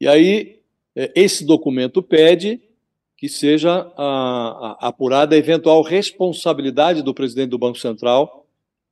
[0.00, 0.60] E aí,
[0.96, 2.60] é, esse documento pede
[3.16, 8.41] que seja a, a, apurada a eventual responsabilidade do presidente do Banco Central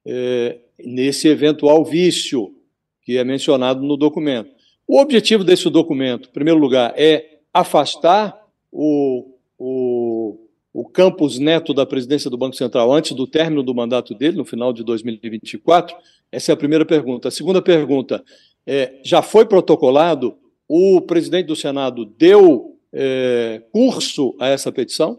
[0.07, 2.55] é, nesse eventual vício
[3.03, 4.51] que é mencionado no documento.
[4.87, 8.37] O objetivo desse documento, em primeiro lugar, é afastar
[8.73, 10.39] o, o,
[10.73, 14.45] o Campos Neto da presidência do Banco Central antes do término do mandato dele, no
[14.45, 15.97] final de 2024?
[16.31, 17.29] Essa é a primeira pergunta.
[17.29, 18.23] A segunda pergunta,
[18.67, 20.37] é, já foi protocolado?
[20.69, 25.19] O presidente do Senado deu é, curso a essa petição?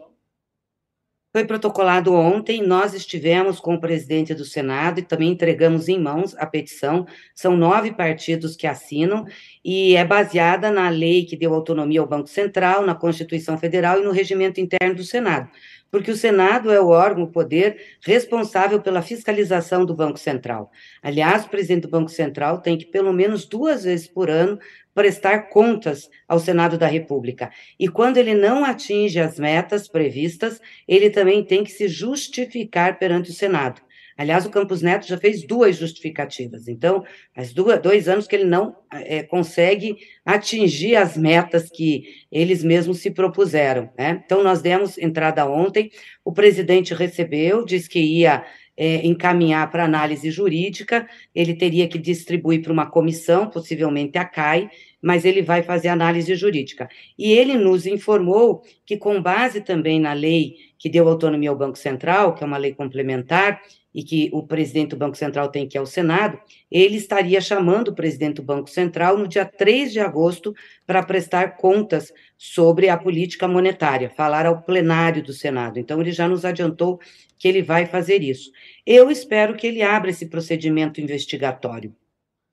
[1.32, 6.36] Foi protocolado ontem, nós estivemos com o presidente do Senado e também entregamos em mãos
[6.36, 7.06] a petição.
[7.34, 9.24] São nove partidos que assinam
[9.64, 14.04] e é baseada na lei que deu autonomia ao Banco Central, na Constituição Federal e
[14.04, 15.48] no regimento interno do Senado
[15.92, 20.72] porque o Senado é o órgão, o poder responsável pela fiscalização do Banco Central.
[21.02, 24.58] Aliás, o presidente do Banco Central tem que, pelo menos duas vezes por ano,
[24.94, 27.50] prestar contas ao Senado da República.
[27.78, 33.30] E quando ele não atinge as metas previstas, ele também tem que se justificar perante
[33.30, 33.82] o Senado.
[34.16, 36.68] Aliás, o Campos Neto já fez duas justificativas.
[36.68, 42.62] Então, faz duas, dois anos que ele não é, consegue atingir as metas que eles
[42.62, 43.90] mesmos se propuseram.
[43.98, 44.22] Né?
[44.24, 45.90] Então, nós demos entrada ontem,
[46.24, 48.44] o presidente recebeu, disse que ia
[48.76, 54.70] é, encaminhar para análise jurídica, ele teria que distribuir para uma comissão, possivelmente a CAI,
[55.00, 56.88] mas ele vai fazer análise jurídica.
[57.18, 61.78] E ele nos informou que, com base também na lei que deu autonomia ao Banco
[61.78, 63.60] Central, que é uma lei complementar,
[63.94, 66.38] e que o presidente do Banco Central tem que ir ao Senado,
[66.70, 70.54] ele estaria chamando o presidente do Banco Central no dia 3 de agosto
[70.86, 75.78] para prestar contas sobre a política monetária, falar ao plenário do Senado.
[75.78, 76.98] Então, ele já nos adiantou
[77.38, 78.50] que ele vai fazer isso.
[78.86, 81.94] Eu espero que ele abra esse procedimento investigatório.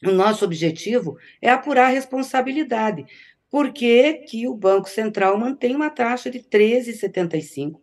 [0.05, 3.05] O nosso objetivo é apurar a responsabilidade.
[3.49, 7.79] Por que, que o Banco Central mantém uma taxa de 13,75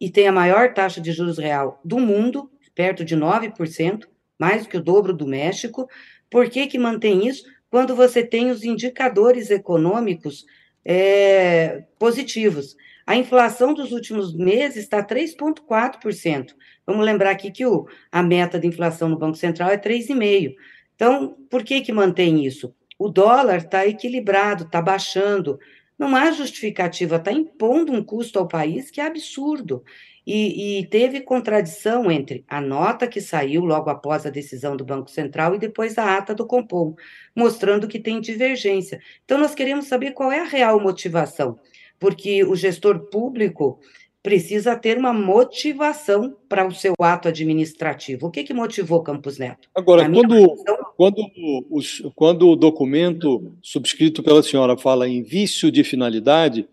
[0.00, 4.06] e tem a maior taxa de juros real do mundo perto de 9%,
[4.38, 5.88] mais do que o dobro do México.
[6.30, 7.44] Por que, que mantém isso?
[7.70, 10.44] Quando você tem os indicadores econômicos
[10.84, 12.76] é, positivos.
[13.06, 16.54] A inflação dos últimos meses está 3,4%.
[16.86, 20.54] Vamos lembrar aqui que o, a meta de inflação no Banco Central é 3,5%.
[20.94, 22.74] Então, por que, que mantém isso?
[22.98, 25.58] O dólar está equilibrado, está baixando.
[25.98, 29.82] Não há justificativa, está impondo um custo ao país que é absurdo.
[30.26, 35.10] E, e, teve contradição entre a nota que saiu logo após a decisão do Banco
[35.10, 36.94] Central e depois a ata do Compom,
[37.36, 39.00] mostrando que tem divergência.
[39.24, 41.58] Então, nós queremos saber qual é a real motivação,
[41.98, 43.78] porque o gestor público
[44.24, 48.26] precisa ter uma motivação para o seu ato administrativo.
[48.26, 49.68] O que, que motivou Campos Neto?
[49.74, 50.56] Agora, quando,
[50.96, 51.30] quando,
[51.70, 56.66] os, quando o documento subscrito pela senhora fala em vício de finalidade,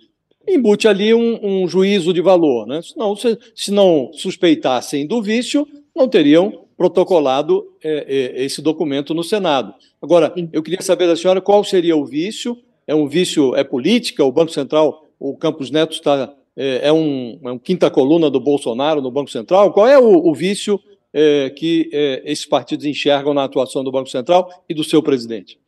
[0.47, 2.65] embute ali um, um juízo de valor.
[2.67, 2.81] Né?
[2.81, 8.05] Senão, se, se não suspeitassem do vício, não teriam protocolado é,
[8.39, 9.73] é, esse documento no Senado.
[10.01, 12.57] Agora, eu queria saber da senhora qual seria o vício.
[12.87, 14.25] É um vício, é política?
[14.25, 18.39] O Banco Central, o Campos Neto está é, é, um, é um quinta coluna do
[18.39, 19.71] Bolsonaro no Banco Central?
[19.71, 20.79] Qual é o, o vício
[21.13, 25.59] é, que é, esses partidos enxergam na atuação do Banco Central e do seu presidente?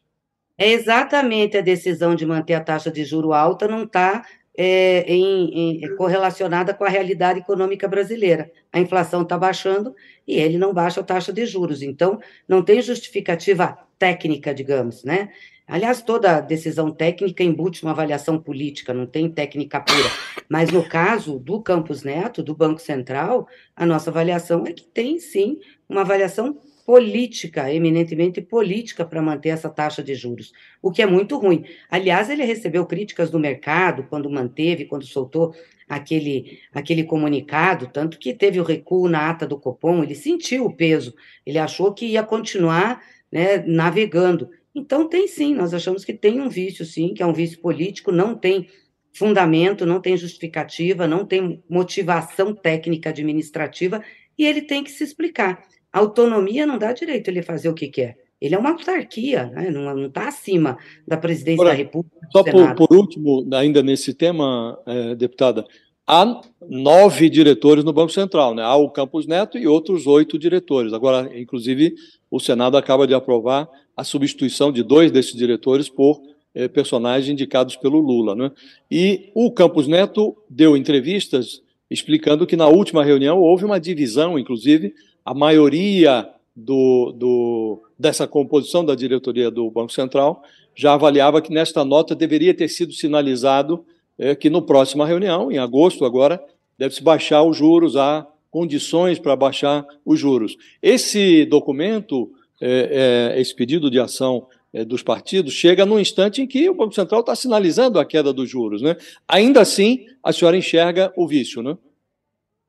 [0.58, 4.24] É exatamente a decisão de manter a taxa de juro alta não está
[4.58, 8.52] é, em, em, correlacionada com a realidade econômica brasileira.
[8.72, 9.96] A inflação está baixando
[10.28, 11.82] e ele não baixa a taxa de juros.
[11.82, 15.30] Então, não tem justificativa técnica, digamos, né?
[15.66, 20.10] Aliás, toda decisão técnica embute uma avaliação política, não tem técnica pura.
[20.50, 25.20] Mas no caso do Campos Neto, do Banco Central, a nossa avaliação é que tem
[25.20, 31.06] sim uma avaliação política, eminentemente política, para manter essa taxa de juros, o que é
[31.06, 31.64] muito ruim.
[31.90, 35.54] Aliás, ele recebeu críticas do mercado quando manteve, quando soltou
[35.88, 40.76] aquele, aquele comunicado, tanto que teve o recuo na ata do Copom, ele sentiu o
[40.76, 41.14] peso,
[41.46, 44.50] ele achou que ia continuar né, navegando.
[44.76, 48.12] Então, tem sim, nós achamos que tem um vício, sim, que é um vício político,
[48.12, 48.68] não tem
[49.14, 54.04] fundamento, não tem justificativa, não tem motivação técnica administrativa,
[54.38, 55.64] e ele tem que se explicar.
[55.94, 58.18] A autonomia não dá direito ele fazer o que quer.
[58.42, 59.70] Ele é uma autarquia, né?
[59.70, 60.78] não está acima
[61.08, 62.28] da presidência Agora, da República.
[62.30, 65.64] Só por, por, último, ainda nesse tema, é, deputada,
[66.06, 68.64] há nove diretores no Banco Central, né?
[68.64, 70.92] Há o Campos Neto e outros oito diretores.
[70.92, 71.96] Agora, inclusive,
[72.30, 76.22] o Senado acaba de aprovar a substituição de dois desses diretores por
[76.54, 78.36] eh, personagens indicados pelo Lula.
[78.36, 78.52] Né?
[78.92, 84.94] E o Campos Neto deu entrevistas explicando que na última reunião houve uma divisão, inclusive,
[85.26, 90.44] a maioria do, do, dessa composição da diretoria do Banco Central
[90.76, 93.86] já avaliava que nesta nota deveria ter sido sinalizado
[94.18, 96.44] é, que no próxima reunião, em agosto agora,
[96.78, 100.56] deve-se baixar os juros, há condições para baixar os juros.
[100.82, 102.32] Esse documento
[102.62, 106.74] é, é, esse pedido de ação é, dos partidos chega num instante em que o
[106.74, 108.82] Banco Central está sinalizando a queda dos juros.
[108.82, 108.96] Né?
[109.28, 111.78] Ainda assim, a senhora enxerga o vício, né?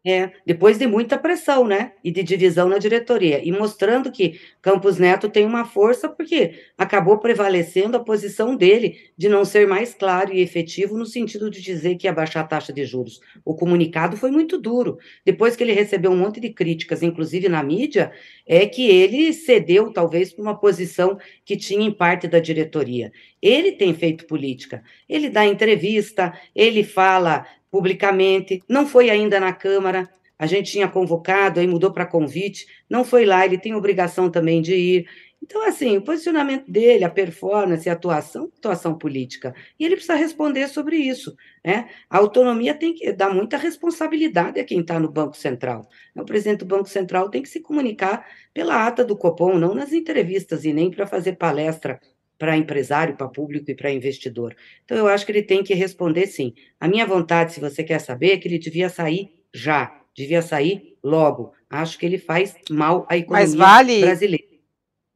[0.06, 1.92] É, depois de muita pressão, né?
[2.04, 3.40] E de divisão na diretoria.
[3.42, 9.30] E mostrando que Campos Neto tem uma força, porque acabou prevalecendo a posição dele de
[9.30, 12.70] não ser mais claro e efetivo no sentido de dizer que ia baixar a taxa
[12.70, 13.18] de juros.
[13.46, 14.98] O comunicado foi muito duro.
[15.24, 18.12] Depois que ele recebeu um monte de críticas, inclusive na mídia,
[18.46, 23.10] é que ele cedeu, talvez, para uma posição que tinha em parte da diretoria.
[23.44, 24.82] Ele tem feito política.
[25.06, 31.60] Ele dá entrevista, ele fala publicamente, não foi ainda na Câmara, a gente tinha convocado,
[31.60, 35.06] aí mudou para convite, não foi lá, ele tem obrigação também de ir.
[35.42, 39.54] Então, assim, o posicionamento dele, a performance, a atuação, atuação política.
[39.78, 41.36] E ele precisa responder sobre isso.
[41.62, 41.86] Né?
[42.08, 45.86] A autonomia tem que dar muita responsabilidade a quem está no Banco Central.
[46.16, 49.92] O presidente do Banco Central tem que se comunicar pela ata do Copom, não nas
[49.92, 52.00] entrevistas e nem para fazer palestra
[52.38, 54.56] para empresário, para público e para investidor.
[54.84, 56.54] Então, eu acho que ele tem que responder sim.
[56.80, 60.96] A minha vontade, se você quer saber, é que ele devia sair já, devia sair
[61.02, 61.52] logo.
[61.70, 64.44] Acho que ele faz mal à economia mas vale, brasileira.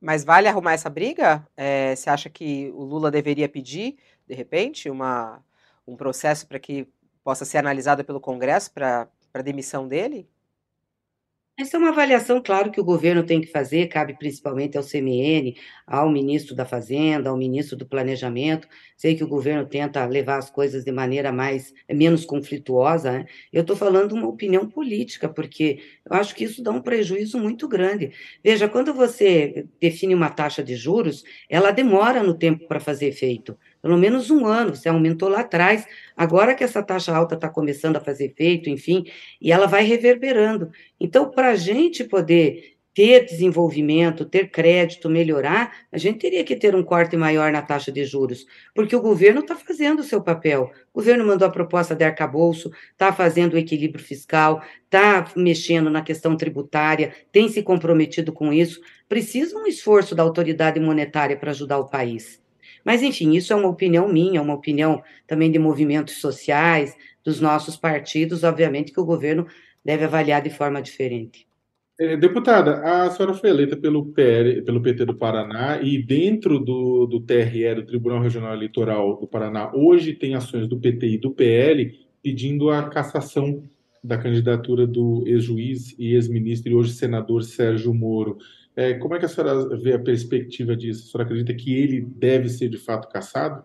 [0.01, 1.47] Mas vale arrumar essa briga?
[1.57, 5.43] É, você acha que o Lula deveria pedir, de repente, uma,
[5.87, 6.87] um processo para que
[7.25, 10.29] possa ser analisado pelo Congresso para a demissão dele?
[11.61, 15.57] Essa é uma avaliação, claro, que o governo tem que fazer, cabe principalmente ao CMN,
[15.85, 18.69] ao ministro da Fazenda, ao ministro do Planejamento.
[18.97, 23.11] Sei que o governo tenta levar as coisas de maneira mais menos conflituosa.
[23.11, 23.27] Né?
[23.53, 27.67] Eu estou falando uma opinião política, porque eu acho que isso dá um prejuízo muito
[27.67, 28.13] grande.
[28.43, 33.59] Veja, quando você define uma taxa de juros, ela demora no tempo para fazer efeito
[33.89, 37.97] pelo menos um ano, você aumentou lá atrás, agora que essa taxa alta está começando
[37.97, 39.07] a fazer efeito, enfim,
[39.41, 40.71] e ela vai reverberando.
[41.01, 46.75] Então, para a gente poder ter desenvolvimento, ter crédito, melhorar, a gente teria que ter
[46.75, 50.71] um corte maior na taxa de juros, porque o governo está fazendo o seu papel.
[50.93, 56.03] O governo mandou a proposta de arcabouço, está fazendo o equilíbrio fiscal, está mexendo na
[56.03, 58.83] questão tributária, tem se comprometido com isso.
[59.09, 62.47] Precisa um esforço da autoridade monetária para ajudar o país.
[62.85, 67.77] Mas, enfim, isso é uma opinião minha, uma opinião também de movimentos sociais, dos nossos
[67.77, 68.45] partidos.
[68.45, 69.47] Obviamente que o governo
[69.85, 71.47] deve avaliar de forma diferente.
[72.01, 77.07] É, deputada, a senhora foi eleita pelo, PL, pelo PT do Paraná e dentro do,
[77.07, 81.33] do TRE, do Tribunal Regional Eleitoral do Paraná, hoje tem ações do PT e do
[81.33, 83.65] PL pedindo a cassação
[84.03, 88.39] da candidatura do ex-juiz e ex-ministro e hoje senador Sérgio Moro.
[88.79, 91.09] É, como é que a senhora vê a perspectiva disso?
[91.09, 93.65] A senhora acredita que ele deve ser de fato cassado?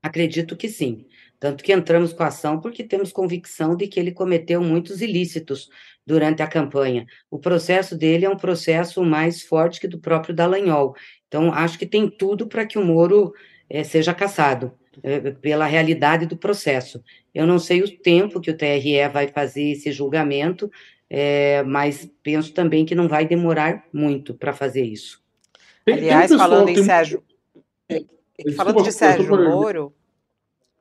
[0.00, 1.06] Acredito que sim.
[1.40, 5.68] Tanto que entramos com a ação porque temos convicção de que ele cometeu muitos ilícitos
[6.06, 7.04] durante a campanha.
[7.28, 10.94] O processo dele é um processo mais forte que do próprio Dallagnol.
[11.26, 13.32] Então, acho que tem tudo para que o Moro
[13.68, 14.72] é, seja cassado
[15.02, 17.02] é, pela realidade do processo.
[17.34, 20.70] Eu não sei o tempo que o TRE vai fazer esse julgamento,
[21.10, 25.22] é, mas penso também que não vai demorar muito para fazer isso.
[25.86, 27.24] Aliás, falando em Sérgio,
[28.56, 29.94] falando de Sérgio Moro,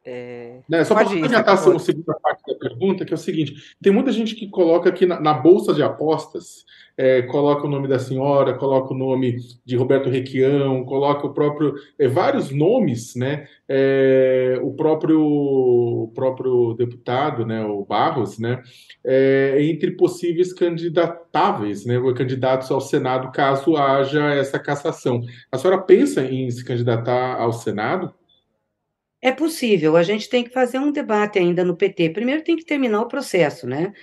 [0.10, 0.62] é...
[0.70, 4.10] Né, só para complementar a segunda parte da pergunta, que é o seguinte: tem muita
[4.14, 6.64] gente que coloca aqui na, na bolsa de apostas,
[6.97, 9.36] é, coloca o nome da senhora, coloca o nome
[9.66, 11.76] de Roberto Requião, coloca o próprio.
[11.99, 13.47] É, vários nomes, né?
[13.68, 18.64] É, o, próprio, o próprio deputado, né, o Barros, né?
[19.03, 22.01] É, entre possíveis candidatáveis, né?
[22.16, 25.22] Candidatos ao Senado, caso haja essa cassação.
[25.51, 28.14] A senhora pensa em se candidatar ao Senado?
[29.22, 32.11] É possível, a gente tem que fazer um debate ainda no PT.
[32.11, 33.93] Primeiro tem que terminar o processo, né,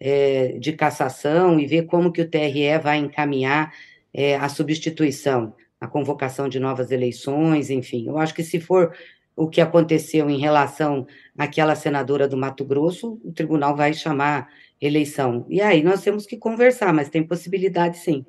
[0.00, 3.72] é, de cassação e ver como que o TRE vai encaminhar
[4.12, 8.08] é, a substituição, a convocação de novas eleições, enfim.
[8.08, 8.92] Eu acho que se for
[9.36, 11.06] o que aconteceu em relação
[11.38, 14.48] àquela senadora do Mato Grosso, o tribunal vai chamar
[14.80, 15.46] eleição.
[15.48, 18.24] E aí nós temos que conversar, mas tem possibilidade sim.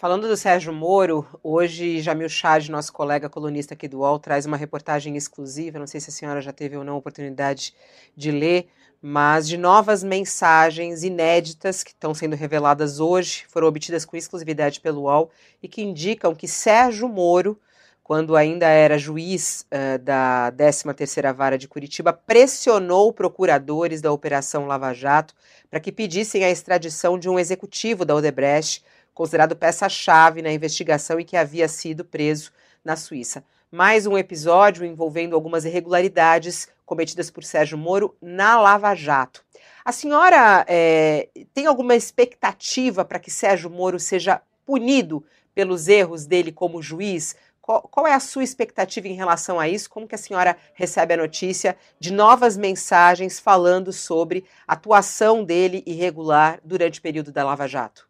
[0.00, 4.56] Falando do Sérgio Moro, hoje Jamil Chad, nosso colega colunista aqui do UOL, traz uma
[4.56, 7.74] reportagem exclusiva, não sei se a senhora já teve ou não oportunidade
[8.16, 8.68] de ler,
[9.02, 15.02] mas de novas mensagens inéditas que estão sendo reveladas hoje, foram obtidas com exclusividade pelo
[15.02, 15.30] UOL
[15.62, 17.60] e que indicam que Sérgio Moro,
[18.02, 24.94] quando ainda era juiz uh, da 13ª Vara de Curitiba, pressionou procuradores da Operação Lava
[24.94, 25.34] Jato
[25.70, 28.82] para que pedissem a extradição de um executivo da Odebrecht,
[29.20, 32.50] considerado peça-chave na investigação e que havia sido preso
[32.82, 33.44] na Suíça.
[33.70, 39.44] Mais um episódio envolvendo algumas irregularidades cometidas por Sérgio Moro na Lava Jato.
[39.84, 45.22] A senhora é, tem alguma expectativa para que Sérgio Moro seja punido
[45.54, 47.36] pelos erros dele como juiz?
[47.60, 49.90] Qual, é a sua expectativa em relação a isso?
[49.90, 55.82] Como que a senhora recebe a notícia de novas mensagens falando sobre a atuação dele
[55.84, 58.08] irregular durante o período da Lava Jato?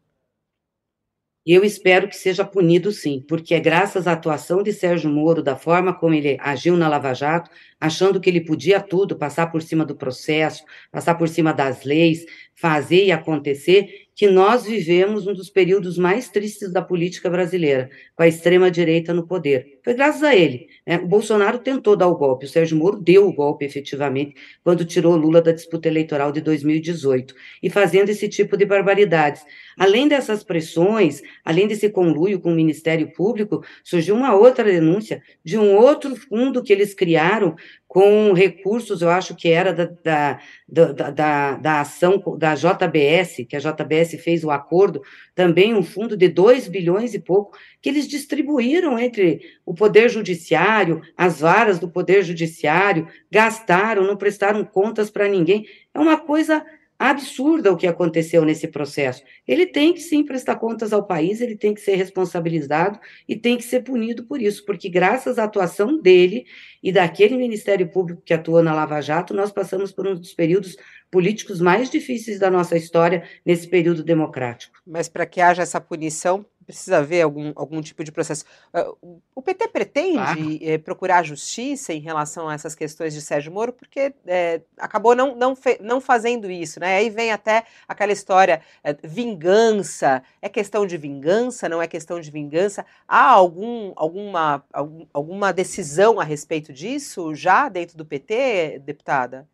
[1.46, 5.56] Eu espero que seja punido sim, porque é graças à atuação de Sérgio Moro, da
[5.56, 7.50] forma como ele agiu na Lava Jato,
[7.80, 12.26] achando que ele podia tudo, passar por cima do processo, passar por cima das leis,
[12.54, 18.22] fazer e acontecer, que nós vivemos um dos períodos mais tristes da política brasileira, com
[18.22, 19.78] a extrema-direita no poder.
[19.82, 20.66] Foi graças a ele.
[20.86, 20.98] Né?
[20.98, 25.16] O Bolsonaro tentou dar o golpe, o Sérgio Moro deu o golpe efetivamente, quando tirou
[25.16, 29.42] Lula da disputa eleitoral de 2018, e fazendo esse tipo de barbaridades.
[29.78, 35.56] Além dessas pressões, além desse conluio com o Ministério Público, surgiu uma outra denúncia de
[35.56, 37.56] um outro fundo que eles criaram
[37.90, 43.56] com recursos, eu acho que era da, da, da, da, da ação da JBS, que
[43.56, 45.02] a JBS fez o acordo,
[45.34, 51.00] também um fundo de 2 bilhões e pouco, que eles distribuíram entre o Poder Judiciário,
[51.16, 55.66] as varas do Poder Judiciário, gastaram, não prestaram contas para ninguém.
[55.92, 56.64] É uma coisa
[57.00, 59.22] absurda o que aconteceu nesse processo.
[59.48, 63.56] Ele tem que sim prestar contas ao país, ele tem que ser responsabilizado e tem
[63.56, 66.44] que ser punido por isso, porque graças à atuação dele
[66.82, 70.76] e daquele Ministério Público que atua na Lava Jato, nós passamos por um dos períodos
[71.10, 74.78] políticos mais difíceis da nossa história nesse período democrático.
[74.86, 78.44] Mas para que haja essa punição, precisa haver algum, algum tipo de processo.
[78.72, 80.58] Uh, o PT pretende claro.
[80.62, 85.34] eh, procurar justiça em relação a essas questões de Sérgio Moro, porque eh, acabou não,
[85.34, 86.96] não, não fazendo isso, né?
[86.96, 92.30] Aí vem até aquela história, eh, vingança, é questão de vingança, não é questão de
[92.30, 92.84] vingança?
[93.06, 99.48] Há algum, alguma, algum, alguma decisão a respeito disso já dentro do PT, deputada?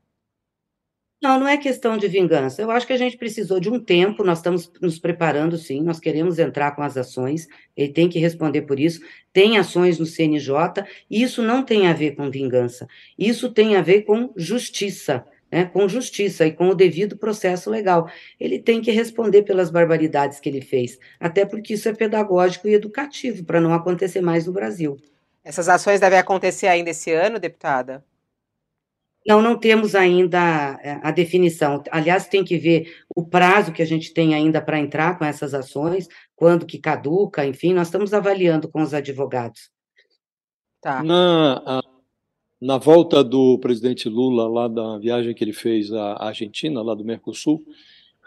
[1.27, 2.63] Não, não é questão de vingança.
[2.63, 5.99] Eu acho que a gente precisou de um tempo, nós estamos nos preparando, sim, nós
[5.99, 9.01] queremos entrar com as ações, ele tem que responder por isso.
[9.33, 12.87] Tem ações no CNJ, e isso não tem a ver com vingança,
[13.19, 15.25] isso tem a ver com justiça.
[15.49, 18.11] Né, com justiça e com o devido processo legal.
[18.39, 22.75] Ele tem que responder pelas barbaridades que ele fez, até porque isso é pedagógico e
[22.75, 24.97] educativo para não acontecer mais no Brasil.
[25.45, 28.05] Essas ações devem acontecer ainda esse ano, deputada?
[29.27, 31.83] Não, não temos ainda a, a definição.
[31.91, 35.53] Aliás, tem que ver o prazo que a gente tem ainda para entrar com essas
[35.53, 39.71] ações, quando que caduca, enfim, nós estamos avaliando com os advogados.
[40.81, 41.03] Tá.
[41.03, 41.83] Na,
[42.61, 47.05] na volta do presidente Lula, lá da viagem que ele fez à Argentina, lá do
[47.05, 47.65] Mercosul,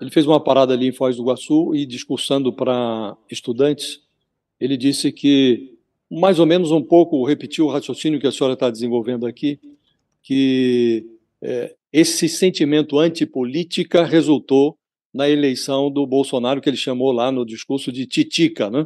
[0.01, 4.01] ele fez uma parada ali em Foz do Iguaçu e, discursando para estudantes,
[4.59, 5.77] ele disse que,
[6.09, 9.59] mais ou menos um pouco, repetiu o raciocínio que a senhora está desenvolvendo aqui,
[10.23, 11.05] que
[11.41, 14.77] é, esse sentimento antipolítica resultou
[15.13, 18.69] na eleição do Bolsonaro, que ele chamou lá no discurso de titica.
[18.69, 18.85] Né?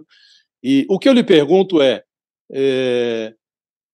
[0.63, 2.03] E o que eu lhe pergunto é,
[2.51, 3.34] é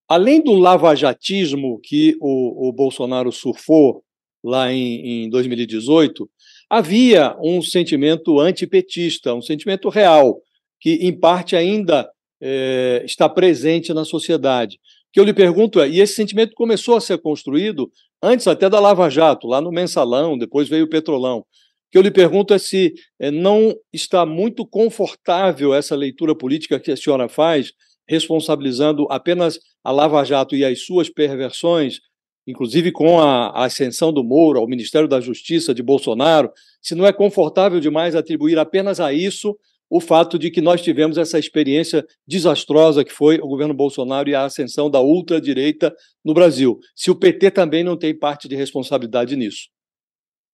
[0.07, 4.03] além do lavajatismo que o, o Bolsonaro surfou
[4.43, 6.29] lá em, em 2018,
[6.69, 10.39] havia um sentimento antipetista, um sentimento real,
[10.79, 12.09] que em parte ainda
[12.41, 14.79] é, está presente na sociedade.
[15.11, 17.91] Que eu lhe pergunto é: e esse sentimento começou a ser construído
[18.21, 21.45] antes até da Lava Jato, lá no Mensalão, depois veio o Petrolão.
[21.91, 26.91] Que eu lhe pergunto é se é, não está muito confortável essa leitura política que
[26.91, 27.71] a senhora faz,
[28.07, 31.99] responsabilizando apenas a Lava Jato e as suas perversões
[32.49, 36.51] inclusive com a, ascensão do Moro ao Ministério da Justiça de Bolsonaro,
[36.81, 39.55] se não é confortável demais atribuir apenas a isso
[39.89, 44.35] o fato de que nós tivemos essa experiência desastrosa que foi o governo Bolsonaro e
[44.35, 46.79] a ascensão da ultradireita no Brasil.
[46.95, 49.69] Se o PT também não tem parte de responsabilidade nisso.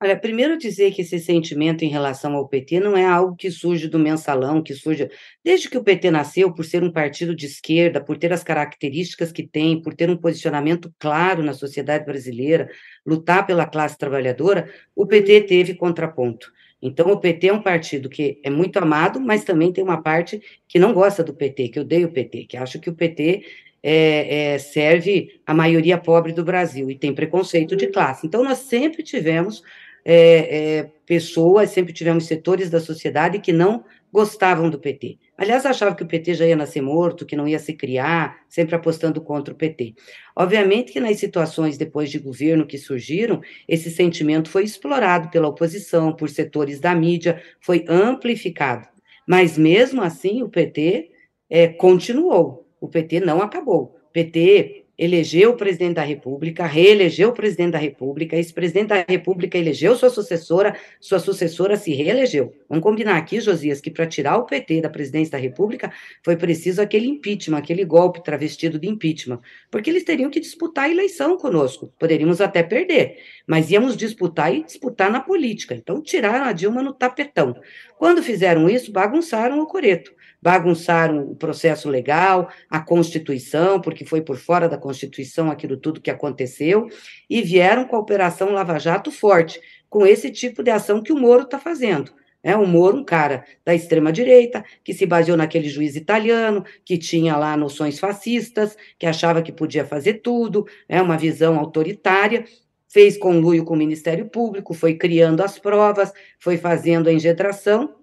[0.01, 3.87] Olha, primeiro dizer que esse sentimento em relação ao PT não é algo que surge
[3.87, 5.09] do mensalão, que surge
[5.43, 9.31] desde que o PT nasceu, por ser um partido de esquerda, por ter as características
[9.31, 12.69] que tem, por ter um posicionamento claro na sociedade brasileira,
[13.05, 16.51] lutar pela classe trabalhadora, o PT teve contraponto.
[16.85, 20.39] Então, o PT é um partido que é muito amado, mas também tem uma parte
[20.67, 23.43] que não gosta do PT, que odeia o PT, que acha que o PT
[23.81, 28.27] é, é, serve a maioria pobre do Brasil e tem preconceito de classe.
[28.27, 29.63] Então, nós sempre tivemos
[30.05, 33.83] é, é, pessoas, sempre tivemos setores da sociedade que não
[34.13, 35.17] gostavam do PT.
[35.37, 38.75] Aliás, achavam que o PT já ia nascer morto, que não ia se criar, sempre
[38.75, 39.95] apostando contra o PT.
[40.35, 46.13] Obviamente que nas situações depois de governo que surgiram, esse sentimento foi explorado pela oposição,
[46.13, 48.87] por setores da mídia, foi amplificado.
[49.27, 51.09] Mas mesmo assim, o PT
[51.49, 52.65] é, continuou.
[52.79, 53.97] O PT não acabou.
[54.13, 59.57] PT elegeu o presidente da República, reelegeu o presidente da República, esse presidente da República
[59.57, 62.53] elegeu sua sucessora, sua sucessora se reelegeu.
[62.69, 65.91] Vamos combinar aqui, Josias, que para tirar o PT da presidência da República
[66.23, 69.39] foi preciso aquele impeachment, aquele golpe travestido de impeachment,
[69.69, 71.91] porque eles teriam que disputar a eleição conosco.
[71.99, 75.75] Poderíamos até perder, mas íamos disputar e disputar na política.
[75.75, 77.55] Então tiraram a Dilma no tapetão.
[77.97, 80.15] Quando fizeram isso, bagunçaram o coreto
[80.45, 86.11] bagunçaram o processo legal, a Constituição, porque foi por fora da Constituição aquilo tudo que
[86.11, 86.87] aconteceu,
[87.27, 91.17] e vieram com a Operação Lava Jato forte, com esse tipo de ação que o
[91.17, 92.13] Moro está fazendo.
[92.43, 97.35] É, o Moro, um cara da extrema-direita, que se baseou naquele juiz italiano, que tinha
[97.35, 102.45] lá noções fascistas, que achava que podia fazer tudo, é uma visão autoritária,
[102.87, 107.95] fez conluio com o Ministério Público, foi criando as provas, foi fazendo a injetração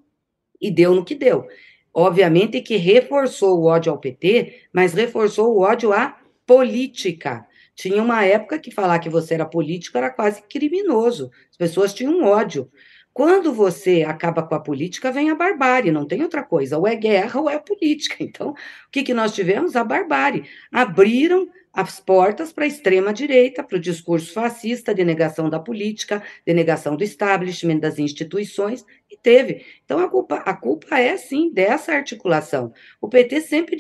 [0.61, 1.47] e deu no que deu.
[1.95, 6.17] Obviamente que reforçou o ódio ao PT, mas reforçou o ódio à
[6.47, 7.47] política.
[7.75, 11.31] Tinha uma época que falar que você era político era quase criminoso.
[11.51, 12.71] As pessoas tinham ódio.
[13.13, 16.79] Quando você acaba com a política, vem a barbárie, não tem outra coisa.
[16.79, 18.17] Ou é guerra ou é política.
[18.33, 18.55] Então, o
[18.91, 19.77] que, que nós tivemos?
[19.77, 20.45] A barbárie.
[20.71, 26.53] Abriram as portas para a extrema-direita, para o discurso fascista, de negação da política, de
[26.53, 29.65] negação do establishment, das instituições, e teve.
[29.85, 32.73] Então, a culpa, a culpa é, sim, dessa articulação.
[33.01, 33.77] O PT sempre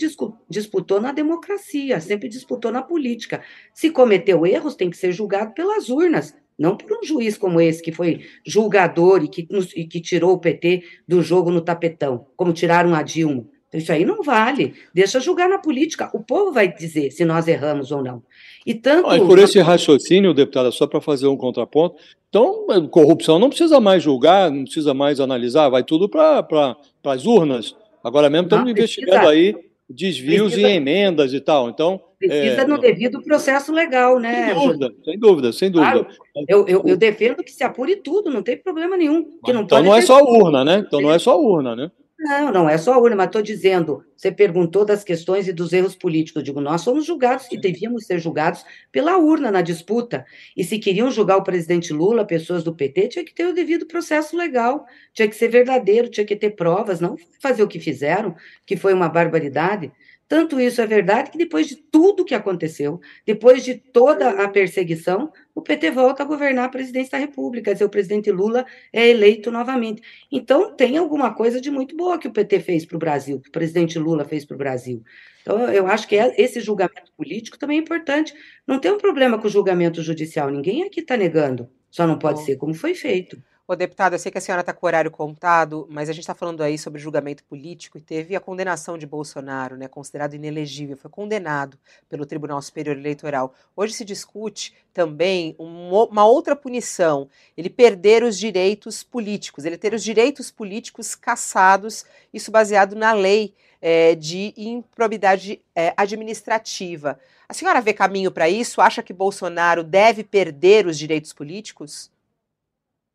[0.49, 3.43] disputou na democracia, sempre disputou na política.
[3.75, 7.83] Se cometeu erros, tem que ser julgado pelas urnas, não por um juiz como esse,
[7.83, 12.53] que foi julgador e que, e que tirou o PT do jogo no tapetão, como
[12.53, 13.45] tiraram a Dilma.
[13.75, 14.75] Isso aí não vale.
[14.95, 16.11] Deixa julgar na política.
[16.13, 18.23] O povo vai dizer se nós erramos ou não.
[18.67, 19.09] E tanto.
[19.09, 21.97] Ah, e por esse raciocínio, deputada, só para fazer um contraponto,
[22.29, 27.25] então, corrupção não precisa mais julgar, não precisa mais analisar, vai tudo para pra, as
[27.25, 27.75] urnas.
[28.05, 29.57] Agora mesmo estamos investigando aí
[29.89, 31.69] desvios precisa, e emendas e tal.
[31.69, 32.01] Então.
[32.29, 34.47] Precisa é, no devido processo legal, né?
[34.47, 35.91] Sem dúvida, sem dúvida, sem dúvida.
[35.91, 36.07] Claro,
[36.49, 39.25] eu, eu, eu, defendo que se apure tudo, não tem problema nenhum.
[39.45, 40.85] Que não então não é só urna, né?
[40.87, 41.91] Então não é só urna, né?
[42.23, 45.73] Não, não é só a urna, mas estou dizendo, você perguntou das questões e dos
[45.73, 46.41] erros políticos.
[46.41, 50.25] Eu digo, nós somos julgados e devíamos ser julgados pela urna na disputa.
[50.57, 53.87] E se queriam julgar o presidente Lula, pessoas do PT, tinha que ter o devido
[53.87, 58.37] processo legal, tinha que ser verdadeiro, tinha que ter provas, não fazer o que fizeram,
[58.65, 59.91] que foi uma barbaridade.
[60.29, 65.31] Tanto isso é verdade que depois de tudo que aconteceu, depois de toda a perseguição,
[65.55, 69.51] o PT volta a governar a presidência da República, dizer, o presidente Lula é eleito
[69.51, 70.03] novamente.
[70.31, 73.51] Então, tem alguma coisa de muito boa que o PT fez para o Brasil, que
[73.51, 75.03] o presidente Lula fez para o Brasil.
[75.43, 78.33] Então, eu acho que é, esse julgamento político também é importante.
[78.67, 82.43] Não tem um problema com o julgamento judicial, ninguém aqui está negando, só não pode
[82.45, 83.43] ser como foi feito.
[83.67, 86.25] Ô, deputado, eu sei que a senhora está com o horário contado, mas a gente
[86.25, 90.97] está falando aí sobre julgamento político e teve a condenação de Bolsonaro, né, considerado inelegível,
[90.97, 93.55] foi condenado pelo Tribunal Superior Eleitoral.
[93.77, 100.03] Hoje se discute também uma outra punição, ele perder os direitos políticos, ele ter os
[100.03, 102.05] direitos políticos cassados,
[102.35, 107.19] isso baseado na lei é, de improbidade é, administrativa.
[107.49, 108.81] A senhora vê caminho para isso?
[108.81, 112.11] Acha que Bolsonaro deve perder os direitos políticos?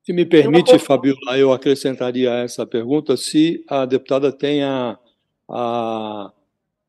[0.08, 4.98] Se me permite, Fabiola, eu acrescentaria a essa pergunta se a deputada tem a,
[5.50, 6.32] a,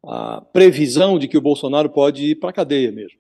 [0.05, 3.19] a previsão de que o Bolsonaro pode ir para a cadeia mesmo.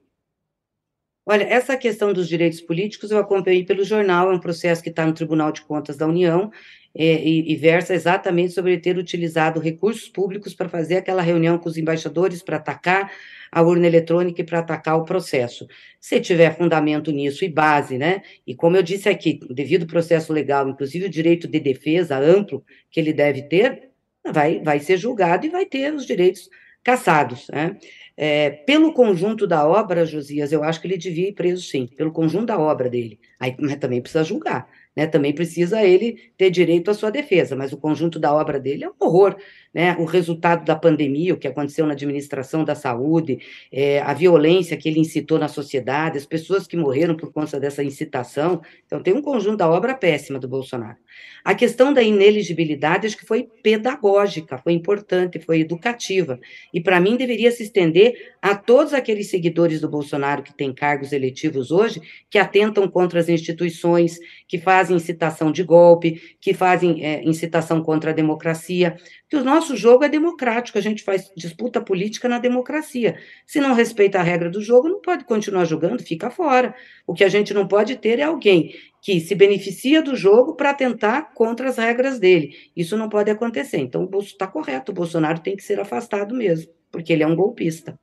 [1.27, 5.05] Olha, essa questão dos direitos políticos eu acompanhei pelo jornal, é um processo que está
[5.05, 6.49] no Tribunal de Contas da União
[6.95, 11.68] é, e, e, versa exatamente sobre ter utilizado recursos públicos para fazer aquela reunião com
[11.68, 13.12] os embaixadores para atacar
[13.51, 15.66] a urna eletrônica e para atacar o processo.
[16.01, 18.22] Se tiver fundamento nisso e base, né?
[18.47, 22.64] E como eu disse aqui, devido ao processo legal, inclusive o direito de defesa amplo
[22.91, 23.91] que ele deve ter,
[24.32, 26.49] vai, vai ser julgado e vai ter os direitos
[26.82, 27.76] cassados, né?
[28.20, 32.11] É, pelo conjunto da obra, Josias, eu acho que ele devia ir preso sim, pelo
[32.11, 33.20] conjunto da obra dele.
[33.39, 34.68] Aí, mas também precisa julgar,
[34.99, 35.07] né?
[35.07, 38.89] Também precisa ele ter direito à sua defesa, mas o conjunto da obra dele é
[38.89, 39.37] um horror
[39.73, 43.39] né, o resultado da pandemia, o que aconteceu na administração da saúde,
[43.71, 47.85] é, a violência que ele incitou na sociedade, as pessoas que morreram por conta dessa
[47.85, 48.63] incitação.
[48.87, 50.97] Então, tem um conjunto da obra péssima do Bolsonaro.
[51.45, 56.39] A questão da ineligibilidade, acho que foi pedagógica, foi importante, foi educativa.
[56.73, 61.13] E, para mim, deveria se estender a todos aqueles seguidores do Bolsonaro que têm cargos
[61.13, 67.22] eletivos hoje, que atentam contra as instituições, que fazem incitação de golpe, que fazem é,
[67.24, 68.97] incitação contra a democracia
[69.28, 73.18] que o nosso jogo é democrático, a gente faz disputa política na democracia.
[73.47, 76.74] Se não respeita a regra do jogo, não pode continuar jogando, fica fora.
[77.07, 80.72] O que a gente não pode ter é alguém que se beneficia do jogo para
[80.72, 82.57] tentar contra as regras dele.
[82.74, 83.78] Isso não pode acontecer.
[83.78, 87.36] Então, o está correto, o Bolsonaro tem que ser afastado mesmo, porque ele é um
[87.36, 88.01] golpista.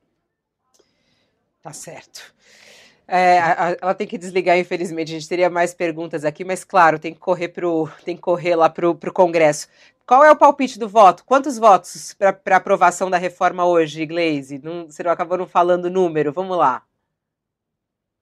[1.63, 2.34] Tá certo.
[3.07, 5.11] É, a, ela tem que desligar, infelizmente.
[5.11, 8.55] A gente teria mais perguntas aqui, mas claro, tem que correr pro, tem que correr
[8.55, 9.67] lá para o Congresso.
[10.05, 11.23] Qual é o palpite do voto?
[11.25, 14.59] Quantos votos para aprovação da reforma hoje, Glaze?
[14.63, 16.31] Não, você não acabou não falando o número.
[16.31, 16.83] Vamos lá.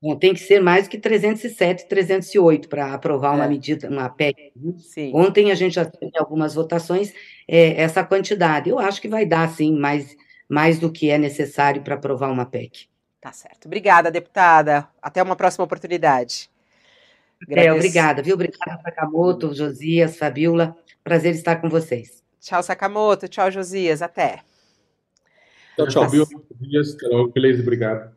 [0.01, 3.35] Bom, tem que ser mais que 307, 308 para aprovar é.
[3.37, 4.51] uma medida, uma PEC.
[4.55, 4.73] Né?
[4.77, 5.11] Sim.
[5.13, 7.13] Ontem a gente já teve algumas votações,
[7.47, 8.69] é, essa quantidade.
[8.69, 10.13] Eu acho que vai dar, sim, mais,
[10.49, 12.89] mais do que é necessário para aprovar uma PEC.
[13.23, 13.67] Tá certo.
[13.67, 14.85] Obrigada, deputada.
[15.01, 16.51] Até uma próxima oportunidade.
[17.49, 18.35] É, obrigada, viu?
[18.35, 20.75] Obrigada, Sakamoto, Josias, Fabiola.
[21.01, 22.21] Prazer estar com vocês.
[22.41, 23.29] Tchau, Sakamoto.
[23.29, 24.01] Tchau, Josias.
[24.01, 24.41] Até.
[25.77, 26.07] Tchau, tchau.
[26.59, 26.97] Dias.
[27.33, 28.13] Beleza, obrigado.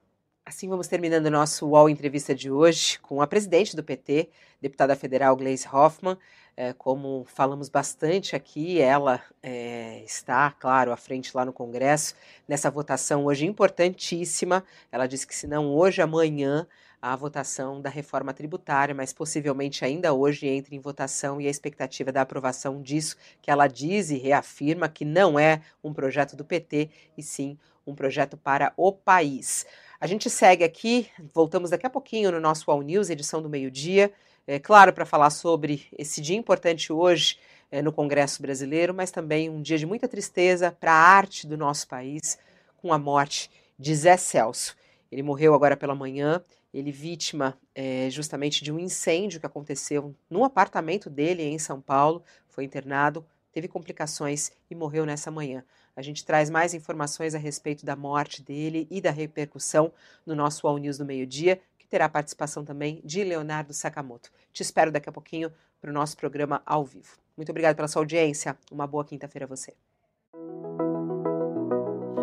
[0.49, 4.31] Assim vamos terminando nosso UOL Entrevista de hoje com a presidente do PT,
[4.61, 6.17] deputada federal Gleisi Hoffmann.
[6.57, 12.15] É, como falamos bastante aqui, ela é, está, claro, à frente lá no Congresso,
[12.47, 14.63] nessa votação hoje importantíssima.
[14.93, 16.65] Ela disse que se não hoje, amanhã,
[17.03, 22.13] a votação da reforma tributária, mas possivelmente ainda hoje entre em votação e a expectativa
[22.13, 26.89] da aprovação disso, que ela diz e reafirma que não é um projeto do PT,
[27.19, 29.67] e sim um projeto para o país.
[30.01, 34.13] A gente segue aqui, voltamos daqui a pouquinho no nosso All News, edição do meio-dia,
[34.47, 37.39] é, claro, para falar sobre esse dia importante hoje
[37.71, 41.57] é, no Congresso Brasileiro, mas também um dia de muita tristeza para a arte do
[41.57, 42.39] nosso país,
[42.77, 44.77] com a morte de Zé Celso.
[45.11, 46.43] Ele morreu agora pela manhã
[46.79, 52.23] ele vítima é, justamente de um incêndio que aconteceu no apartamento dele em São Paulo,
[52.49, 55.65] foi internado, teve complicações e morreu nessa manhã.
[55.97, 59.91] A gente traz mais informações a respeito da morte dele e da repercussão
[60.27, 64.31] no nosso All News do meio-dia, que terá participação também de Leonardo Sakamoto.
[64.53, 67.17] Te espero daqui a pouquinho para o nosso programa ao vivo.
[67.35, 68.59] Muito obrigado pela sua audiência.
[68.71, 69.73] Uma boa quinta-feira a você.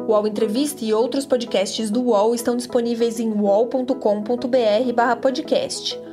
[0.05, 6.12] O UOL Entrevista e outros podcasts do UOL estão disponíveis em uol.com.br/podcast.